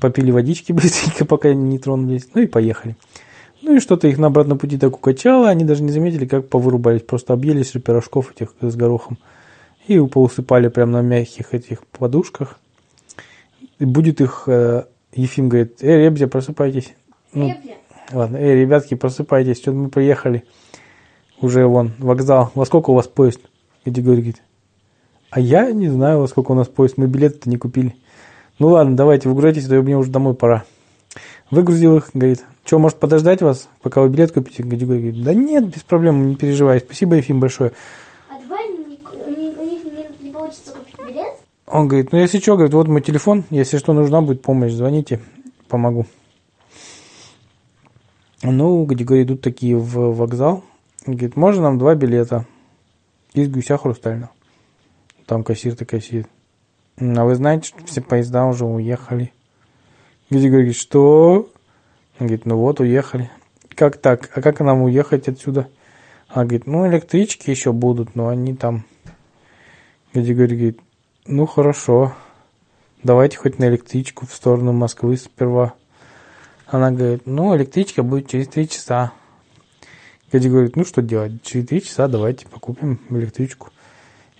Попили 0.00 0.30
водички 0.30 0.72
быстренько, 0.74 1.24
пока 1.24 1.54
не 1.54 1.78
тронулись. 1.78 2.28
Ну 2.34 2.42
и 2.42 2.46
поехали. 2.46 2.96
Ну 3.62 3.76
и 3.76 3.80
что-то 3.80 4.06
их 4.06 4.18
на 4.18 4.28
обратном 4.28 4.58
пути 4.58 4.78
так 4.78 4.94
укачало, 4.94 5.48
они 5.48 5.64
даже 5.64 5.82
не 5.82 5.90
заметили, 5.90 6.26
как 6.26 6.48
повырубались. 6.48 7.02
Просто 7.02 7.32
объелись 7.32 7.72
же 7.72 7.80
пирожков 7.80 8.30
этих 8.30 8.54
с 8.60 8.76
горохом. 8.76 9.18
И 9.86 9.98
поусыпали 9.98 10.68
прямо 10.68 10.92
на 10.92 11.02
мягких 11.02 11.54
этих 11.54 11.86
подушках. 11.86 12.58
И 13.78 13.84
будет 13.84 14.20
их... 14.20 14.44
Э, 14.46 14.84
Ефим 15.14 15.48
говорит, 15.48 15.82
эй, 15.82 16.04
ребзя, 16.04 16.28
просыпайтесь. 16.28 16.94
Ну, 17.32 17.54
ладно, 18.12 18.36
эй, 18.36 18.60
ребятки, 18.60 18.94
просыпайтесь, 18.94 19.56
что 19.58 19.72
мы 19.72 19.88
приехали. 19.88 20.44
Уже 21.40 21.66
вон, 21.66 21.92
вокзал. 21.98 22.50
Во 22.54 22.64
сколько 22.64 22.90
у 22.90 22.94
вас 22.94 23.06
поезд? 23.06 23.40
Где 23.84 24.02
говорит, 24.02 24.42
а 25.30 25.40
я 25.40 25.70
не 25.72 25.88
знаю, 25.88 26.20
во 26.20 26.28
сколько 26.28 26.52
у 26.52 26.54
нас 26.54 26.68
поезд. 26.68 26.96
Мы 26.96 27.06
билеты-то 27.06 27.48
не 27.48 27.56
купили. 27.56 27.94
Ну 28.58 28.68
ладно, 28.68 28.96
давайте, 28.96 29.28
выгружайтесь, 29.28 29.66
да 29.66 29.80
мне 29.80 29.96
уже 29.96 30.10
домой 30.10 30.34
пора. 30.34 30.64
Выгрузил 31.50 31.96
их, 31.96 32.10
говорит, 32.12 32.44
что, 32.64 32.78
может 32.78 32.98
подождать 32.98 33.40
вас, 33.40 33.68
пока 33.82 34.02
вы 34.02 34.08
билет 34.08 34.32
купите? 34.32 34.62
Гадюгорий 34.62 35.00
говорит, 35.00 35.24
да 35.24 35.32
нет, 35.32 35.66
без 35.66 35.82
проблем, 35.82 36.28
не 36.28 36.36
переживай. 36.36 36.80
Спасибо, 36.80 37.14
Ефим, 37.14 37.40
большое. 37.40 37.72
А 38.28 38.38
давай 38.42 38.68
у 38.68 38.76
них 38.76 39.84
не, 40.20 40.30
получится 40.32 40.72
купить 40.72 41.08
билет? 41.08 41.34
Он 41.66 41.88
говорит, 41.88 42.12
ну 42.12 42.18
если 42.18 42.40
что, 42.40 42.56
говорит, 42.56 42.74
вот 42.74 42.88
мой 42.88 43.00
телефон, 43.00 43.44
если 43.50 43.78
что 43.78 43.92
нужна 43.92 44.20
будет 44.20 44.42
помощь, 44.42 44.72
звоните, 44.72 45.20
помогу. 45.68 46.06
Ну, 48.42 48.84
Гадюгорий 48.84 49.22
идут 49.22 49.40
такие 49.40 49.76
в 49.76 50.14
вокзал. 50.14 50.62
Говорит, 51.08 51.36
можно 51.36 51.62
нам 51.62 51.78
два 51.78 51.94
билета 51.94 52.44
из 53.32 53.48
гуся 53.48 53.78
хрустального. 53.78 54.30
Там 55.24 55.42
кассир 55.42 55.74
такая 55.74 56.02
сидит. 56.02 56.28
А 56.98 57.24
вы 57.24 57.34
знаете, 57.34 57.68
что 57.68 57.82
все 57.86 58.02
поезда 58.02 58.44
уже 58.44 58.66
уехали? 58.66 59.32
Где 60.28 60.50
говорит, 60.50 60.76
что? 60.76 61.50
Он 62.18 62.26
говорит, 62.26 62.44
ну 62.44 62.58
вот, 62.58 62.80
уехали. 62.80 63.30
Как 63.70 63.96
так? 63.96 64.30
А 64.36 64.42
как 64.42 64.60
нам 64.60 64.82
уехать 64.82 65.28
отсюда? 65.28 65.70
Она 66.28 66.44
говорит, 66.44 66.66
ну 66.66 66.86
электрички 66.86 67.48
еще 67.48 67.72
будут, 67.72 68.14
но 68.14 68.28
они 68.28 68.54
там. 68.54 68.84
Где 70.12 70.34
говорит, 70.34 70.78
ну 71.24 71.46
хорошо, 71.46 72.12
давайте 73.02 73.38
хоть 73.38 73.58
на 73.58 73.64
электричку 73.68 74.26
в 74.26 74.34
сторону 74.34 74.74
Москвы 74.74 75.16
сперва. 75.16 75.72
Она 76.66 76.90
говорит, 76.90 77.22
ну 77.24 77.56
электричка 77.56 78.02
будет 78.02 78.28
через 78.28 78.48
три 78.48 78.68
часа. 78.68 79.14
Где 80.30 80.48
говорит, 80.48 80.76
ну 80.76 80.84
что 80.84 81.00
делать, 81.00 81.42
через 81.42 81.66
три 81.66 81.82
часа 81.82 82.06
давайте 82.06 82.46
покупим 82.46 83.00
электричку. 83.10 83.70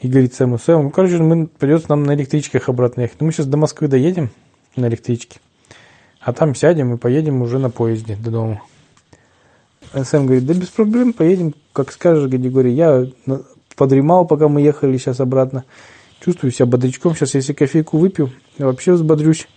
И 0.00 0.08
говорит 0.08 0.34
Сэму, 0.34 0.58
Сэм, 0.58 0.84
ну, 0.84 0.90
короче, 0.90 1.16
мы, 1.18 1.46
придется 1.46 1.88
нам 1.90 2.04
на 2.04 2.14
электричках 2.14 2.68
обратно 2.68 3.02
ехать. 3.02 3.20
Ну, 3.20 3.26
мы 3.26 3.32
сейчас 3.32 3.46
до 3.46 3.56
Москвы 3.56 3.88
доедем 3.88 4.30
на 4.76 4.86
электричке, 4.86 5.40
а 6.20 6.32
там 6.32 6.54
сядем 6.54 6.94
и 6.94 6.98
поедем 6.98 7.42
уже 7.42 7.58
на 7.58 7.70
поезде 7.70 8.16
до 8.16 8.30
дома. 8.30 8.62
А 9.92 10.04
Сэм 10.04 10.26
говорит, 10.26 10.46
да 10.46 10.54
без 10.54 10.68
проблем, 10.68 11.14
поедем, 11.14 11.54
как 11.72 11.90
скажешь, 11.90 12.28
Гади, 12.28 12.48
я 12.68 13.06
подремал, 13.74 14.26
пока 14.26 14.48
мы 14.48 14.60
ехали 14.60 14.98
сейчас 14.98 15.20
обратно. 15.20 15.64
Чувствую 16.20 16.52
себя 16.52 16.66
бодрячком, 16.66 17.14
сейчас 17.14 17.34
если 17.34 17.54
кофейку 17.54 17.96
выпью, 17.96 18.30
я 18.58 18.66
вообще 18.66 18.92
взбодрюсь. 18.92 19.48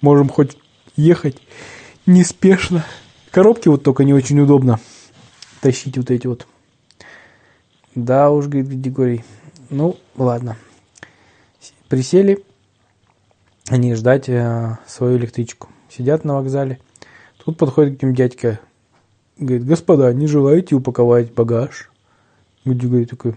Можем 0.00 0.28
хоть 0.28 0.56
ехать 0.96 1.36
неспешно. 2.06 2.84
Коробки 3.30 3.68
вот 3.68 3.82
только 3.82 4.04
не 4.04 4.14
очень 4.14 4.40
удобно 4.40 4.80
тащить 5.60 5.98
вот 5.98 6.10
эти 6.10 6.26
вот. 6.26 6.46
Да 7.94 8.30
уж, 8.30 8.46
говорит 8.46 8.68
Григорий, 8.68 9.24
ну, 9.70 9.96
ладно. 10.16 10.56
Присели 11.88 12.44
они 13.68 13.94
ждать 13.94 14.28
э, 14.28 14.78
свою 14.86 15.18
электричку. 15.18 15.68
Сидят 15.90 16.24
на 16.24 16.36
вокзале. 16.36 16.78
Тут 17.44 17.58
подходит 17.58 17.98
к 17.98 18.02
ним 18.02 18.14
дядька. 18.14 18.60
Говорит, 19.36 19.66
господа, 19.66 20.12
не 20.12 20.26
желаете 20.26 20.74
упаковать 20.74 21.32
багаж? 21.32 21.90
Говорит 22.64 23.10
такой, 23.10 23.36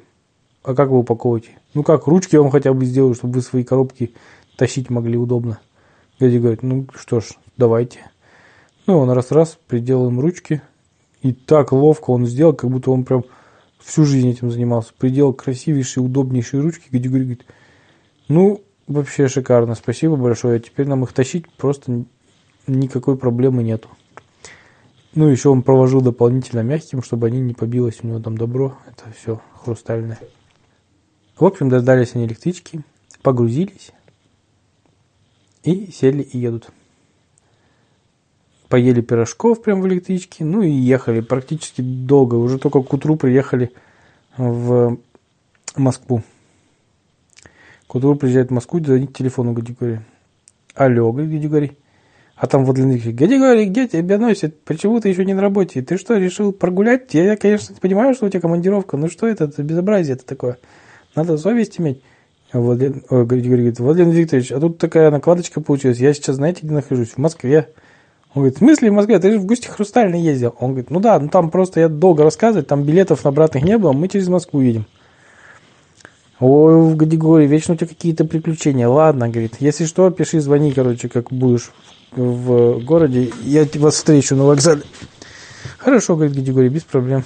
а 0.64 0.74
как 0.74 0.90
вы 0.90 1.00
упаковываете? 1.00 1.60
Ну 1.74 1.84
как, 1.84 2.08
ручки 2.08 2.36
я 2.36 2.42
вам 2.42 2.52
хотя 2.52 2.74
бы 2.74 2.86
сделаю, 2.86 3.14
чтобы 3.14 3.36
вы 3.36 3.42
свои 3.42 3.64
коробки 3.64 4.14
тащить 4.58 4.90
могли 4.90 5.18
удобно. 5.18 5.60
Дядя 6.20 6.40
говорит, 6.40 6.64
ну 6.64 6.88
что 6.96 7.20
ж, 7.20 7.32
давайте. 7.58 8.00
Ну, 8.88 9.00
он 9.00 9.12
раз-раз 9.12 9.58
приделал 9.68 10.10
им 10.10 10.20
ручки. 10.20 10.62
И 11.22 11.34
так 11.34 11.72
ловко 11.72 12.12
он 12.12 12.26
сделал, 12.26 12.54
как 12.54 12.70
будто 12.70 12.92
он 12.92 13.04
прям 13.04 13.24
всю 13.80 14.06
жизнь 14.06 14.30
этим 14.30 14.52
занимался. 14.52 14.92
Приделал 14.98 15.34
красивейшие, 15.34 16.04
удобнейшие 16.04 16.62
ручки. 16.62 16.88
Гадигорий 16.92 17.24
говорит, 17.24 17.46
ну, 18.28 18.62
вообще 18.88 19.28
шикарно, 19.28 19.76
спасибо 19.76 20.16
большое. 20.16 20.60
Теперь 20.60 20.88
нам 20.88 21.04
их 21.04 21.14
тащить 21.14 21.50
просто 21.52 22.04
никакой 22.68 23.18
проблемы 23.18 23.64
нету. 23.64 23.90
Ну, 25.14 25.28
еще 25.28 25.50
он 25.50 25.62
проложил 25.62 26.02
дополнительно 26.02 26.62
мягким, 26.62 27.04
чтобы 27.04 27.28
они 27.28 27.40
не 27.42 27.54
побилось 27.54 28.00
у 28.02 28.08
него 28.08 28.20
там 28.20 28.38
добро. 28.38 28.78
Это 28.88 29.12
все 29.16 29.42
хрустальное. 29.64 30.20
В 31.38 31.46
общем, 31.46 31.70
дождались 31.70 32.16
они 32.16 32.26
электрички, 32.26 32.82
погрузились 33.22 33.92
и 35.64 35.92
сели 35.92 36.22
и 36.22 36.38
едут. 36.38 36.72
Поели 38.72 39.02
пирожков 39.02 39.62
прямо 39.62 39.82
в 39.82 39.88
электричке, 39.90 40.46
ну 40.46 40.62
и 40.62 40.70
ехали 40.70 41.20
практически 41.20 41.82
долго. 41.82 42.36
Уже 42.36 42.58
только 42.58 42.82
к 42.82 42.94
утру 42.94 43.18
приехали 43.18 43.74
в 44.38 44.98
Москву. 45.76 46.24
К 47.88 47.96
утру 47.96 48.16
приезжает 48.16 48.48
в 48.48 48.54
Москву, 48.54 48.80
звонит 48.80 49.14
телефону 49.14 49.52
Гадигорий. 49.52 50.00
Алло, 50.74 51.12
Гадигорий. 51.12 51.78
А 52.38 52.48
там 52.48 52.64
вот 52.64 52.78
Ленрик, 52.78 53.14
Гадигорий, 53.14 53.66
где 53.66 53.90
тебя 53.90 54.18
носит? 54.18 54.64
Почему 54.64 55.02
ты 55.02 55.10
еще 55.10 55.26
не 55.26 55.34
на 55.34 55.42
работе? 55.42 55.82
Ты 55.82 55.98
что, 55.98 56.16
решил 56.16 56.54
прогулять? 56.54 57.14
Я, 57.14 57.36
конечно, 57.36 57.76
понимаю, 57.76 58.14
что 58.14 58.28
у 58.28 58.30
тебя 58.30 58.40
командировка, 58.40 58.96
но 58.96 59.10
что 59.10 59.28
это, 59.28 59.44
это 59.44 59.64
безобразие 59.64 60.16
это 60.16 60.26
такое? 60.26 60.58
Надо 61.14 61.38
совесть 61.38 61.78
иметь. 61.82 62.02
Владлен, 62.54 63.04
ой, 63.10 63.26
говорит, 63.26 63.82
Владимир 63.82 64.14
Викторович, 64.14 64.54
а 64.54 64.62
тут 64.62 64.78
такая 64.78 65.12
накладочка 65.12 65.60
получилась. 65.60 66.00
Я 66.00 66.14
сейчас, 66.14 66.38
знаете, 66.38 66.62
где 66.64 66.74
нахожусь? 66.74 67.10
В 67.10 67.18
Москве. 67.18 67.68
Он 68.34 68.44
говорит, 68.44 68.56
в 68.56 68.60
смысле 68.60 68.92
в 68.92 68.94
Москве? 68.94 69.20
Ты 69.20 69.32
же 69.34 69.40
в 69.40 69.46
гости 69.46 69.68
Хрустальный 69.68 70.22
ездил. 70.22 70.56
Он 70.60 70.72
говорит, 70.72 70.90
ну 70.90 71.00
да, 71.02 71.20
ну 71.20 71.28
там 71.28 71.50
просто 71.52 71.82
я 71.82 71.90
долго 71.90 72.24
рассказывать, 72.24 72.68
там 72.68 72.84
билетов 72.84 73.26
обратных 73.26 73.64
не 73.64 73.78
было, 73.78 73.92
мы 73.92 74.08
через 74.08 74.30
Москву 74.30 74.62
едем. 74.62 74.86
Ой, 76.40 76.98
категории, 76.98 77.46
вечно 77.46 77.74
у 77.74 77.78
тебя 77.78 77.88
какие-то 77.88 78.26
приключения. 78.26 78.88
Ладно, 78.88 79.30
говорит, 79.30 79.58
если 79.60 79.86
что, 79.86 80.10
пиши, 80.10 80.40
звони, 80.40 80.72
короче, 80.72 81.10
как 81.10 81.32
будешь 81.32 81.72
в 82.16 82.80
городе, 82.84 83.32
я 83.44 83.68
вас 83.76 83.96
встречу 83.96 84.36
на 84.36 84.46
вокзале. 84.46 84.84
Хорошо, 85.78 86.16
говорит 86.16 86.36
категория, 86.36 86.70
без 86.70 86.84
проблем. 86.84 87.24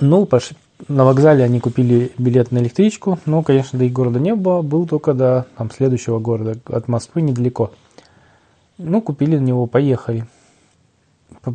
Ну, 0.00 0.26
пошли. 0.26 0.56
На 0.88 1.04
вокзале 1.04 1.44
они 1.44 1.60
купили 1.60 2.12
билет 2.18 2.52
на 2.52 2.58
электричку, 2.58 3.18
но, 3.26 3.42
конечно, 3.42 3.78
до 3.78 3.84
их 3.84 3.92
города 3.92 4.18
не 4.18 4.34
было, 4.34 4.60
был 4.62 4.86
только 4.86 5.14
до 5.14 5.46
там, 5.56 5.70
следующего 5.70 6.18
города, 6.18 6.58
от 6.66 6.88
Москвы 6.88 7.22
недалеко. 7.22 7.72
Ну, 8.78 9.00
купили 9.00 9.36
на 9.36 9.44
него, 9.44 9.66
поехали. 9.66 10.26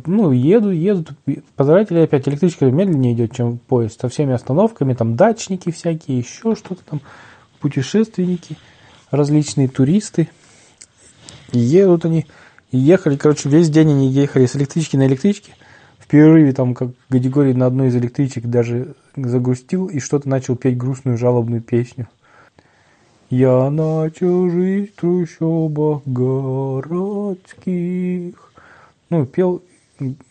Ну, 0.06 0.32
еду, 0.32 0.70
едут. 0.70 1.12
Поздравители 1.54 2.00
опять 2.00 2.26
электричка 2.28 2.70
медленнее 2.70 3.14
идет, 3.14 3.34
чем 3.34 3.58
поезд. 3.58 4.00
Со 4.00 4.08
всеми 4.08 4.32
остановками, 4.32 4.94
там 4.94 5.16
дачники 5.16 5.70
всякие, 5.70 6.18
еще 6.18 6.54
что-то 6.54 6.82
там, 6.84 7.00
путешественники, 7.60 8.56
различные 9.10 9.68
туристы. 9.68 10.28
Едут 11.52 12.04
они. 12.06 12.26
И 12.70 12.78
ехали, 12.78 13.16
короче, 13.16 13.48
весь 13.48 13.68
день 13.68 13.90
они 13.90 14.08
ехали 14.08 14.46
с 14.46 14.56
электрички 14.56 14.96
на 14.96 15.06
электричке. 15.06 15.52
В 15.98 16.06
перерыве 16.06 16.52
там, 16.52 16.74
как 16.74 16.90
Гадигорий 17.10 17.52
на 17.52 17.66
одной 17.66 17.88
из 17.88 17.96
электричек 17.96 18.46
даже 18.46 18.94
загрустил 19.14 19.86
и 19.86 20.00
что-то 20.00 20.28
начал 20.28 20.56
петь 20.56 20.76
грустную 20.76 21.18
жалобную 21.18 21.60
песню. 21.60 22.08
Я 23.32 23.70
начал 23.70 24.50
жить 24.50 24.92
в 24.92 25.00
трущобах 25.00 26.02
городских. 26.04 27.54
Ну, 29.08 29.24
пел 29.24 29.62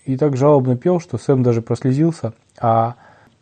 и 0.05 0.15
так 0.17 0.37
жалобно 0.37 0.77
пел, 0.77 0.99
что 0.99 1.17
Сэм 1.17 1.41
даже 1.41 1.63
прослезился, 1.63 2.33
а 2.59 2.93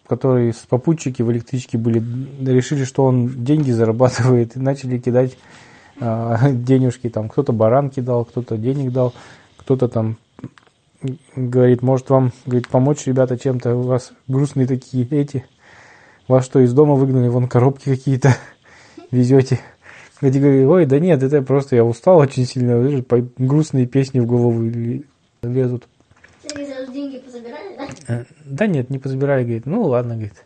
которые 0.07 0.53
с 0.53 0.59
попутчики 0.59 1.21
в 1.23 1.29
электричке 1.33 1.77
были, 1.77 2.01
решили, 2.41 2.85
что 2.85 3.03
он 3.03 3.43
деньги 3.43 3.71
зарабатывает, 3.71 4.55
и 4.55 4.61
начали 4.61 4.97
кидать 4.97 5.37
а, 5.99 6.51
денежки. 6.53 7.09
Там 7.09 7.27
кто-то 7.27 7.51
баранки 7.51 7.99
дал, 7.99 8.23
кто-то 8.23 8.55
денег 8.57 8.93
дал, 8.93 9.13
кто-то 9.57 9.89
там 9.89 10.15
говорит, 11.35 11.81
может 11.81 12.09
вам 12.09 12.31
говорит, 12.45 12.69
помочь, 12.69 13.05
ребята, 13.07 13.37
чем-то, 13.37 13.75
у 13.75 13.81
вас 13.81 14.13
грустные 14.29 14.67
такие 14.67 15.05
эти, 15.11 15.43
вас 16.29 16.45
что, 16.45 16.61
из 16.61 16.71
дома 16.71 16.93
выгнали, 16.93 17.27
вон 17.27 17.49
коробки 17.49 17.89
какие-то 17.89 18.37
везете. 19.11 19.59
Где 20.21 20.39
говорит, 20.39 20.67
ой, 20.67 20.85
да 20.85 20.99
нет, 20.99 21.23
это 21.23 21.41
просто 21.41 21.75
я 21.75 21.85
устал 21.85 22.17
очень 22.17 22.45
сильно, 22.45 23.03
грустные 23.37 23.85
песни 23.85 24.19
в 24.19 24.25
голову 24.25 24.63
лезут. 25.41 25.87
Деньги 26.93 27.19
позабирали, 27.19 27.77
да? 27.77 27.87
Э, 28.07 28.25
Да 28.45 28.67
нет, 28.67 28.89
не 28.89 28.99
позабирали, 28.99 29.43
говорит, 29.43 29.65
ну 29.65 29.83
ладно, 29.83 30.15
говорит. 30.15 30.45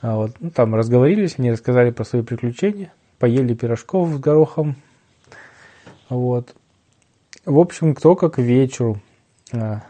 А 0.00 0.16
вот, 0.16 0.32
ну, 0.38 0.50
там 0.50 0.74
разговорились, 0.74 1.36
они 1.38 1.50
рассказали 1.50 1.90
про 1.90 2.04
свои 2.04 2.22
приключения, 2.22 2.92
поели 3.18 3.54
пирожков 3.54 4.14
с 4.14 4.18
горохом. 4.18 4.76
Вот. 6.08 6.54
В 7.44 7.58
общем, 7.58 7.94
кто 7.94 8.14
как 8.14 8.38
вечеру 8.38 9.00
а, 9.52 9.82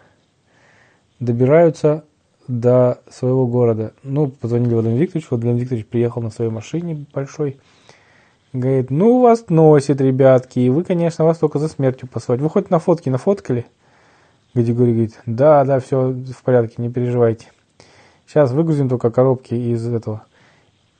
добираются 1.20 2.04
до 2.46 3.00
своего 3.10 3.46
города. 3.46 3.92
Ну, 4.02 4.28
позвонили 4.28 4.74
Владимир 4.74 4.98
Викторович, 4.98 5.30
Владимир 5.30 5.54
Викторович 5.56 5.86
приехал 5.86 6.22
на 6.22 6.30
своей 6.30 6.50
машине 6.50 7.06
большой. 7.12 7.58
Говорит, 8.54 8.92
ну, 8.92 9.20
вас 9.20 9.46
носит, 9.48 10.00
ребятки, 10.00 10.60
и 10.60 10.70
вы, 10.70 10.84
конечно, 10.84 11.24
вас 11.24 11.38
только 11.38 11.58
за 11.58 11.66
смертью 11.66 12.08
посылать. 12.08 12.40
Вы 12.40 12.48
хоть 12.48 12.70
на 12.70 12.78
фотки 12.78 13.08
нафоткали? 13.08 13.66
Григорий 14.54 14.92
говорит, 14.92 15.18
да, 15.26 15.64
да, 15.64 15.80
все 15.80 16.12
в 16.12 16.42
порядке, 16.44 16.74
не 16.78 16.88
переживайте. 16.88 17.50
Сейчас 18.28 18.52
выгрузим 18.52 18.88
только 18.88 19.10
коробки 19.10 19.54
из 19.54 19.84
этого. 19.92 20.24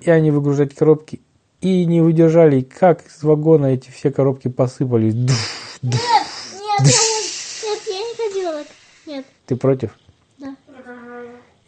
И 0.01 0.11
они 0.11 0.33
выгружать 0.33 0.75
коробки 0.75 1.21
и 1.61 1.87
не 1.87 2.01
выдержали, 2.01 2.59
и 2.59 2.65
как 2.65 3.07
из 3.07 3.23
вагона 3.23 3.67
эти 3.67 3.89
все 3.93 4.11
коробки 4.11 4.49
посыпались. 4.49 5.15
Дуф, 5.15 5.79
дуф. 5.81 5.95
Нет, 5.95 6.83
нет, 6.83 6.93
я, 6.93 7.71
нет, 7.71 7.83
я 7.87 7.99
не 8.01 8.17
хотела. 8.17 8.63
Нет, 9.07 9.27
Ты 9.47 9.55
против? 9.55 9.97
да. 10.39 10.57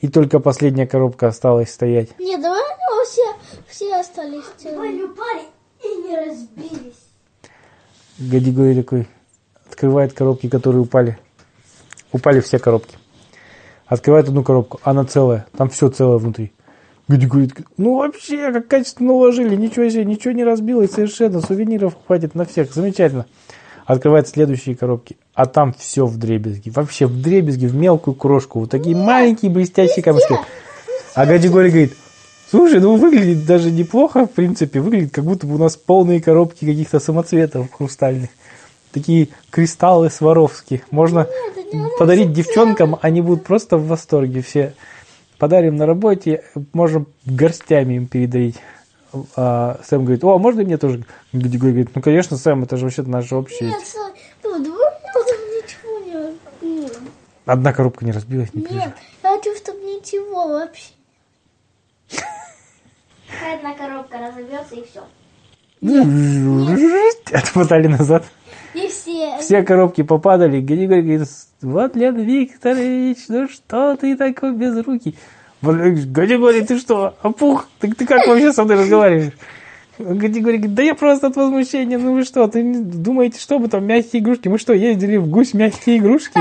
И 0.01 0.09
только 0.09 0.41
последняя 0.41 0.89
коробка 0.89 1.29
осталась 1.29 1.73
стоять. 1.73 2.09
Нет, 2.19 2.43
давай 2.43 2.61
все, 3.07 3.23
все 3.69 3.95
остались 4.01 4.45
целыми. 4.59 5.03
Не 6.07 6.17
разбились. 6.17 6.97
Гадигорий 8.19 8.83
такой 8.83 9.09
открывает 9.69 10.13
коробки, 10.13 10.49
которые 10.49 10.83
упали. 10.83 11.19
Упали 12.13 12.41
все 12.41 12.59
коробки. 12.59 12.97
Открывает 13.87 14.29
одну 14.29 14.43
коробку, 14.43 14.81
она 14.83 15.05
целая. 15.05 15.47
Там 15.57 15.69
все 15.69 15.89
целое 15.91 16.19
внутри. 16.19 16.53
Такой, 17.09 17.49
ну 17.77 17.99
вообще, 17.99 18.53
как 18.53 18.67
качественно 18.67 19.13
уложили. 19.13 19.55
Ничего 19.55 19.89
себе, 19.89 20.05
ничего 20.05 20.33
не 20.33 20.45
разбилось 20.45 20.93
совершенно. 20.93 21.41
Сувениров 21.41 21.97
хватит 22.07 22.35
на 22.35 22.45
всех. 22.45 22.73
Замечательно. 22.73 23.27
Открывает 23.85 24.27
следующие 24.27 24.75
коробки, 24.75 25.17
а 25.33 25.47
там 25.47 25.73
все 25.73 26.07
в 26.07 26.17
дребезги. 26.17 26.71
Вообще 26.71 27.07
в 27.07 27.23
дребезги, 27.23 27.67
в 27.67 27.77
мелкую 27.77 28.17
крошку. 28.17 28.59
Вот 28.61 28.71
такие 28.71 28.97
маленькие 28.97 29.53
блестящие 29.53 30.03
камушки. 30.03 30.35
А 31.15 31.25
Гадигорий 31.25 31.71
говорит, 31.71 31.97
слушай, 32.51 32.81
ну 32.81 32.97
выглядит 32.97 33.47
даже 33.47 33.71
неплохо, 33.71 34.27
в 34.27 34.33
принципе. 34.33 34.81
Выглядит, 34.81 35.13
как 35.13 35.25
будто 35.25 35.47
бы 35.47 35.55
у 35.55 35.59
нас 35.59 35.77
полные 35.77 36.21
коробки 36.21 36.65
каких-то 36.65 37.01
самоцветов 37.01 37.73
хрустальных. 37.73 38.31
Такие 38.93 39.29
кристаллы 39.51 40.11
Сваровски. 40.11 40.83
Можно 40.91 41.29
подарить 41.99 42.33
девчонкам, 42.33 42.99
они 43.03 43.21
будут 43.21 43.45
просто 43.45 43.77
в 43.77 43.87
восторге 43.87 44.43
все. 44.43 44.75
Подарим 45.39 45.77
на 45.77 45.85
работе, 45.85 46.45
можем 46.73 47.09
горстями 47.27 47.95
им 47.95 48.07
передарить. 48.07 48.57
А 49.35 49.81
Сэм 49.85 50.05
говорит, 50.05 50.25
о, 50.25 50.35
а 50.35 50.39
можно 50.39 50.63
мне 50.63 50.79
тоже? 50.79 51.05
Гадигорий 51.33 51.73
говорит, 51.73 51.91
ну 51.95 52.03
конечно, 52.03 52.37
Сэм, 52.37 52.65
это 52.65 52.77
же 52.77 52.85
вообще 52.85 53.03
наша 53.03 53.37
общая. 53.37 53.67
Нет, 53.67 53.83
ну, 54.43 54.59
ничего 54.59 55.99
не. 56.63 56.89
Одна 57.45 57.73
коробка 57.73 58.05
не 58.05 58.13
разбилась, 58.13 58.53
не 58.55 58.63
Нет, 58.63 58.73
я 58.73 58.95
хочу, 59.23 59.55
чтобы 59.57 59.81
ничего 59.81 60.49
вообще. 60.49 60.96
Одна 63.55 63.75
коробка 63.75 64.19
разобьется 64.19 64.75
и 64.75 64.85
все. 64.85 65.03
Отмотали 67.33 67.87
назад. 67.87 68.25
И 68.75 68.89
все. 68.89 69.39
Все 69.41 69.63
коробки 69.63 70.03
попадали. 70.03 70.61
Григорий 70.61 71.03
говорит, 71.03 71.29
Владлен 71.63 72.17
Викторович, 72.17 73.19
ну 73.29 73.49
что 73.49 73.97
ты 73.97 74.17
такой 74.17 74.53
без 74.53 74.77
руки? 74.85 75.15
Григорий, 75.63 76.63
ты 76.63 76.79
что, 76.79 77.15
опух? 77.23 77.69
Ты, 77.81 77.93
ты 77.93 78.07
как 78.07 78.27
вообще 78.27 78.53
со 78.53 78.65
мной 78.65 78.77
разговариваешь? 78.77 79.33
Григорий 79.99 80.59
говорит, 80.59 80.75
да 80.75 80.83
я 80.83 80.95
просто 80.95 81.29
от 81.29 81.37
возмущения, 81.37 81.99
ну 81.99 82.15
вы 82.15 82.25
что, 82.25 82.47
ты 82.49 82.63
думаете, 82.63 83.41
что 83.41 83.59
мы 83.59 83.69
там 83.69 83.87
мягкие 83.87 84.21
игрушки? 84.23 84.49
Мы 84.49 84.59
что, 84.59 84.75
ездили 84.75 85.17
в 85.17 85.29
гусь 85.29 85.55
мягкие 85.55 85.99
игрушки? 85.99 86.39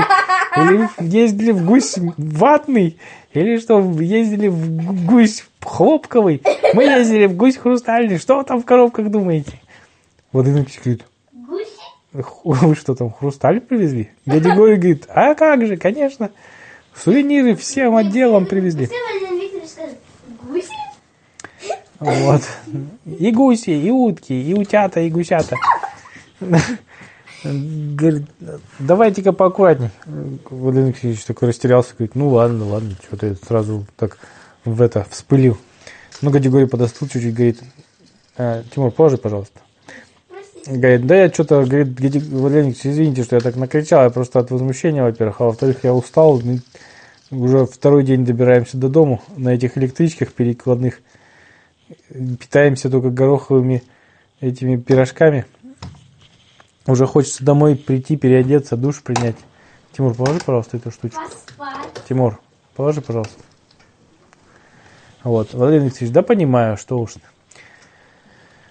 Или 0.56 0.88
ездили 1.00 1.52
в 1.52 1.64
гусь 1.64 1.94
ватный? 2.16 2.98
Или 3.36 3.58
что, 3.58 3.80
ездили 4.00 4.48
в 4.48 5.04
гусь 5.04 5.44
хлопковый? 5.60 6.42
Мы 6.72 6.84
ездили 6.84 7.26
в 7.26 7.36
гусь 7.36 7.58
хрустальный. 7.58 8.18
Что 8.18 8.38
вы 8.38 8.44
там 8.44 8.62
в 8.62 8.64
коробках 8.64 9.10
думаете? 9.10 9.60
Владимир 10.32 10.60
Ильич 10.60 10.80
говорит, 10.82 11.04
Гуси? 11.32 11.68
вы 12.44 12.74
что 12.74 12.94
там, 12.94 13.12
хрусталь 13.12 13.60
привезли? 13.60 14.08
Дядя 14.24 14.54
Гой 14.54 14.76
говорит, 14.76 15.04
а 15.08 15.34
как 15.34 15.66
же, 15.66 15.76
конечно. 15.76 16.30
Сувениры 16.94 17.54
всем 17.56 17.94
отделом 17.96 18.46
привезли. 18.46 18.88
Вот. 21.98 22.42
И 23.04 23.30
гуси, 23.32 23.70
и 23.70 23.90
утки, 23.90 24.32
и 24.32 24.54
утята, 24.54 25.00
и 25.00 25.10
гусята. 25.10 25.56
Говорит, 27.44 28.24
давайте-ка 28.78 29.32
поаккуратней. 29.32 29.90
Владимир 30.50 30.86
Алексеевич 30.86 31.24
такой 31.24 31.48
растерялся, 31.48 31.94
говорит, 31.96 32.14
ну 32.14 32.30
ладно, 32.30 32.66
ладно, 32.66 32.96
что 33.06 33.16
ты 33.16 33.36
сразу 33.46 33.86
так 33.96 34.18
в 34.64 34.80
это 34.82 35.06
вспылил. 35.10 35.58
Ну, 36.22 36.30
категории 36.32 36.64
подостыл 36.64 37.08
чуть-чуть, 37.08 37.34
говорит, 37.34 37.60
«Э, 38.36 38.62
Тимур, 38.74 38.90
положи, 38.90 39.18
пожалуйста. 39.18 39.60
Говорит, 40.66 41.06
да 41.06 41.14
я 41.14 41.28
что-то, 41.28 41.64
говорит, 41.64 41.98
Владимир 41.98 42.64
Никитич, 42.64 42.86
извините, 42.86 43.22
что 43.22 43.36
я 43.36 43.40
так 43.40 43.56
накричал, 43.56 44.02
я 44.02 44.10
просто 44.10 44.40
от 44.40 44.50
возмущения, 44.50 45.02
во-первых, 45.02 45.40
а 45.40 45.44
во-вторых, 45.44 45.84
я 45.84 45.94
устал, 45.94 46.40
ну, 46.42 46.58
уже 47.30 47.66
второй 47.66 48.02
день 48.02 48.24
добираемся 48.24 48.76
до 48.76 48.88
дому 48.88 49.22
на 49.36 49.50
этих 49.50 49.78
электричках 49.78 50.32
перекладных, 50.32 51.00
питаемся 52.08 52.90
только 52.90 53.10
гороховыми 53.10 53.82
этими 54.40 54.76
пирожками. 54.76 55.46
Уже 56.86 57.06
хочется 57.06 57.44
домой 57.44 57.74
прийти, 57.74 58.16
переодеться, 58.16 58.76
душ 58.76 59.02
принять. 59.02 59.36
Тимур, 59.92 60.14
положи, 60.14 60.40
пожалуйста, 60.44 60.76
эту 60.76 60.90
штучку. 60.90 61.20
Тимур, 62.08 62.38
положи, 62.74 63.00
пожалуйста. 63.00 63.34
Вот, 65.24 65.54
Владимир 65.54 65.86
Викторович, 65.86 66.12
да 66.12 66.22
понимаю, 66.22 66.76
что 66.76 66.98
уж. 66.98 67.14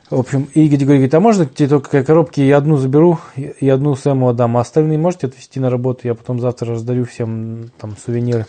В 0.09 0.19
общем, 0.19 0.47
и 0.53 0.67
Геди 0.67 0.85
говорит, 0.85 1.13
а 1.13 1.19
можно 1.19 1.45
тебе 1.45 1.67
только 1.67 2.03
коробки 2.03 2.39
я 2.39 2.57
одну 2.57 2.77
заберу 2.77 3.19
и 3.35 3.67
одну 3.67 3.95
Сэму 3.95 4.29
отдам, 4.29 4.55
а 4.55 4.61
остальные 4.61 4.99
можете 4.99 5.27
отвезти 5.27 5.59
на 5.59 5.69
работу, 5.69 6.01
я 6.03 6.13
потом 6.13 6.39
завтра 6.39 6.73
раздарю 6.73 7.05
всем 7.05 7.71
там 7.79 7.97
сувениры. 7.97 8.45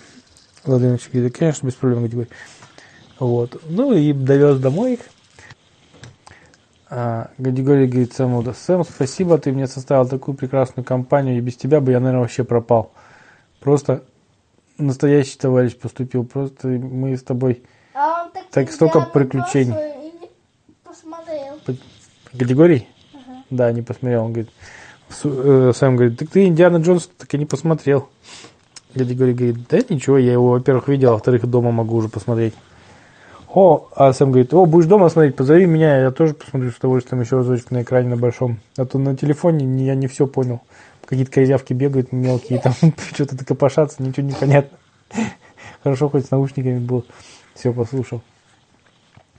Владимир 0.65 0.93
Викторович 0.93 1.15
говорит, 1.15 1.37
конечно, 1.37 1.67
без 1.67 1.75
проблем, 1.75 2.05
Геди 2.05 2.13
говорит. 2.13 2.33
Вот, 3.19 3.61
ну 3.69 3.95
и 3.95 4.13
довез 4.13 4.61
домой 4.61 4.95
их. 4.95 5.01
А, 6.89 7.31
Гадигорий 7.39 7.87
говорит 7.87 8.13
Сэму, 8.13 8.43
да, 8.43 8.55
Сэм, 8.55 8.85
спасибо, 8.85 9.39
ты 9.39 9.53
мне 9.53 9.67
составил 9.67 10.07
такую 10.07 10.37
прекрасную 10.37 10.85
компанию, 10.85 11.37
и 11.37 11.41
без 11.41 11.57
тебя 11.57 11.81
бы 11.81 11.91
я, 11.91 11.99
наверное, 11.99 12.23
вообще 12.23 12.45
пропал. 12.45 12.93
Просто 13.61 14.05
настоящий 14.79 15.37
товарищ 15.37 15.77
поступил, 15.77 16.25
просто 16.25 16.69
мы 16.69 17.17
с 17.17 17.23
тобой 17.23 17.65
А 17.93 18.29
так, 18.29 18.45
Так 18.51 18.71
столько 18.71 19.01
приключений. 19.01 19.75
Посмотрел. 20.85 21.59
Категорий? 22.39 22.89
Да, 23.51 23.73
не 23.73 23.83
посмотрел. 23.83 24.25
Он 24.25 24.33
говорит, 24.33 24.51
э, 25.25 25.73
Сэм 25.75 25.97
говорит, 25.97 26.19
так 26.19 26.29
ты 26.31 26.47
Индиана 26.47 26.77
Джонс 26.77 27.11
так 27.19 27.33
и 27.35 27.39
не 27.39 27.47
посмотрел. 27.47 28.09
Категорий 28.95 29.35
говорит, 29.35 29.69
да 29.69 29.79
ничего, 29.89 30.19
я 30.19 30.33
его, 30.33 30.51
во-первых, 30.51 30.89
видел, 30.89 31.11
а 31.11 31.13
во-вторых, 31.15 31.47
дома 31.47 31.73
могу 31.73 31.97
уже 31.97 32.09
посмотреть. 32.09 32.55
О, 33.57 33.89
а 33.97 34.13
Сэм 34.13 34.33
говорит, 34.33 34.53
о, 34.53 34.67
будешь 34.67 34.85
дома 34.85 35.09
смотреть, 35.09 35.35
позови 35.35 35.65
меня, 35.65 35.99
я 36.03 36.11
тоже 36.11 36.35
посмотрю 36.35 36.71
с 36.71 36.77
удовольствием 36.77 37.23
еще 37.23 37.39
разочек 37.39 37.71
на 37.71 37.81
экране 37.81 38.11
на 38.11 38.17
большом. 38.19 38.59
А 38.77 38.85
то 38.85 38.99
на 38.99 39.17
телефоне 39.17 39.65
не- 39.65 39.87
я 39.87 39.95
не 39.95 40.09
все 40.09 40.27
понял. 40.27 40.61
Какие-то 41.07 41.33
козявки 41.33 41.73
бегают 41.73 42.13
мелкие, 42.13 42.61
там 42.61 42.75
что-то 43.15 43.43
копошатся, 43.43 44.03
ничего 44.03 44.27
не 44.27 44.35
понятно. 44.35 44.77
Хорошо, 45.83 46.11
хоть 46.11 46.27
с 46.27 46.31
наушниками 46.31 46.81
был, 46.81 47.07
все 47.55 47.73
послушал. 47.73 48.21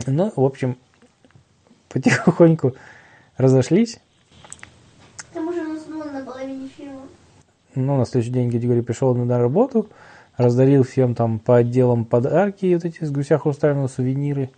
Ну, 0.08 0.34
в 0.36 0.44
общем, 0.44 0.78
потихоньку 1.90 2.74
разошлись. 3.38 4.00
К 5.30 5.34
тому 5.36 5.54
же 5.54 5.60
он 5.60 5.76
уснул 5.76 6.04
на 6.06 6.26
половине 6.26 6.70
фильма. 6.70 7.02
Ну, 7.76 7.98
на 7.98 8.06
следующий 8.08 8.32
день 8.32 8.50
Григорий 8.50 8.82
пришел 8.82 9.14
на 9.14 9.38
работу, 9.38 9.88
раздарил 10.38 10.84
всем 10.84 11.16
там 11.16 11.40
по 11.40 11.58
отделам 11.58 12.06
подарки, 12.06 12.74
вот 12.74 12.86
эти 12.86 13.04
с 13.04 13.12
гуся 13.12 13.38
хрустального 13.38 13.88
сувениры. 13.88 14.50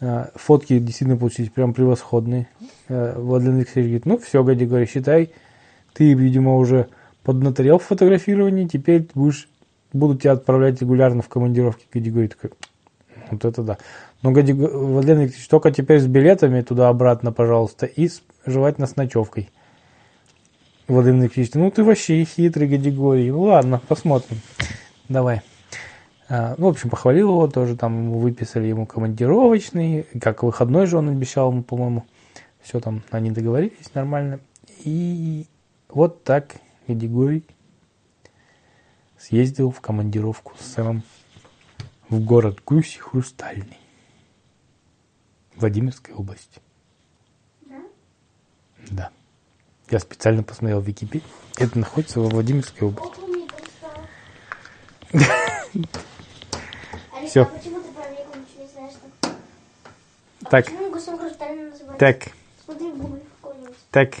Э, 0.00 0.26
Фотки 0.34 0.78
действительно 0.78 1.18
получились 1.18 1.50
прям 1.50 1.74
превосходные. 1.74 2.48
Э, 2.88 3.14
Владимир 3.18 3.56
Алексеевич 3.56 3.90
говорит, 3.90 4.06
ну 4.06 4.18
все, 4.18 4.42
Гади, 4.42 4.64
говорит, 4.64 4.90
считай, 4.90 5.32
ты, 5.92 6.14
видимо, 6.14 6.56
уже 6.56 6.88
поднаторел 7.22 7.78
в 7.78 7.84
фотографировании, 7.84 8.66
теперь 8.66 9.08
будешь, 9.14 9.48
буду 9.92 10.16
тебя 10.16 10.32
отправлять 10.32 10.80
регулярно 10.80 11.22
в 11.22 11.28
командировки. 11.28 11.84
Гади 11.92 12.10
говорит, 12.10 12.36
вот 13.30 13.44
это 13.44 13.62
да. 13.62 13.78
Но, 14.22 14.32
Гади, 14.32 14.52
Владимир 14.52 15.20
Алексеевич, 15.20 15.48
только 15.48 15.70
теперь 15.70 16.00
с 16.00 16.06
билетами 16.06 16.62
туда-обратно, 16.62 17.30
пожалуйста, 17.30 17.86
и 17.86 18.08
с, 18.08 18.22
желательно 18.46 18.86
с 18.86 18.96
ночевкой. 18.96 19.50
Владимир 20.88 21.22
Алексеевич, 21.22 21.54
ну 21.54 21.70
ты 21.70 21.84
вообще 21.84 22.24
хитрый 22.24 22.66
Гадигорий. 22.66 23.30
Ну 23.30 23.42
ладно, 23.42 23.80
посмотрим. 23.86 24.38
Давай. 25.10 25.42
А, 26.28 26.54
Ну, 26.56 26.66
в 26.66 26.70
общем, 26.70 26.88
похвалил 26.88 27.30
его 27.30 27.48
тоже, 27.48 27.76
там 27.76 28.04
ему 28.04 28.20
выписали 28.20 28.68
ему 28.68 28.86
командировочный, 28.86 30.04
как 30.20 30.44
выходной 30.44 30.86
же 30.86 30.98
он 30.98 31.08
обещал 31.08 31.50
ему, 31.50 31.64
по-моему. 31.64 32.06
Все 32.62 32.78
там, 32.78 33.02
они 33.10 33.32
договорились 33.32 33.92
нормально. 33.92 34.38
И 34.84 35.48
вот 35.88 36.22
так 36.22 36.58
Гадигорий 36.86 37.44
съездил 39.18 39.72
в 39.72 39.80
командировку 39.80 40.52
с 40.60 40.74
сэмом 40.74 41.02
в 42.08 42.24
город 42.24 42.60
Гусь 42.64 42.96
Хрустальный. 42.96 43.78
Владимирской 45.56 46.14
области. 46.14 46.60
Да. 48.90 49.10
Я 49.90 49.98
специально 49.98 50.44
посмотрел 50.44 50.80
в 50.80 50.86
Википедии. 50.86 51.26
Это 51.58 51.76
находится 51.80 52.20
во 52.20 52.28
Владимирской 52.28 52.86
области. 52.86 53.29
Там? 55.10 55.22
А 57.12 57.26
Так. 60.50 60.66
Так, 61.98 62.28
так. 63.90 64.14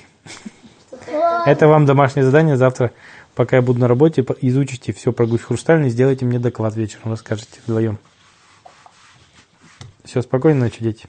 Это 1.46 1.66
вам 1.66 1.86
домашнее 1.86 2.24
задание. 2.24 2.56
Завтра, 2.56 2.92
пока 3.34 3.56
я 3.56 3.62
буду 3.62 3.80
на 3.80 3.88
работе, 3.88 4.24
изучите 4.40 4.92
все 4.92 5.12
про 5.12 5.26
гусь 5.26 5.42
хрустальный, 5.42 5.88
сделайте 5.88 6.24
мне 6.24 6.38
доклад 6.38 6.76
вечером, 6.76 7.12
расскажете 7.12 7.60
вдвоем. 7.64 7.98
Все, 10.04 10.22
спокойной 10.22 10.60
ночи, 10.60 10.82
дети. 10.82 11.06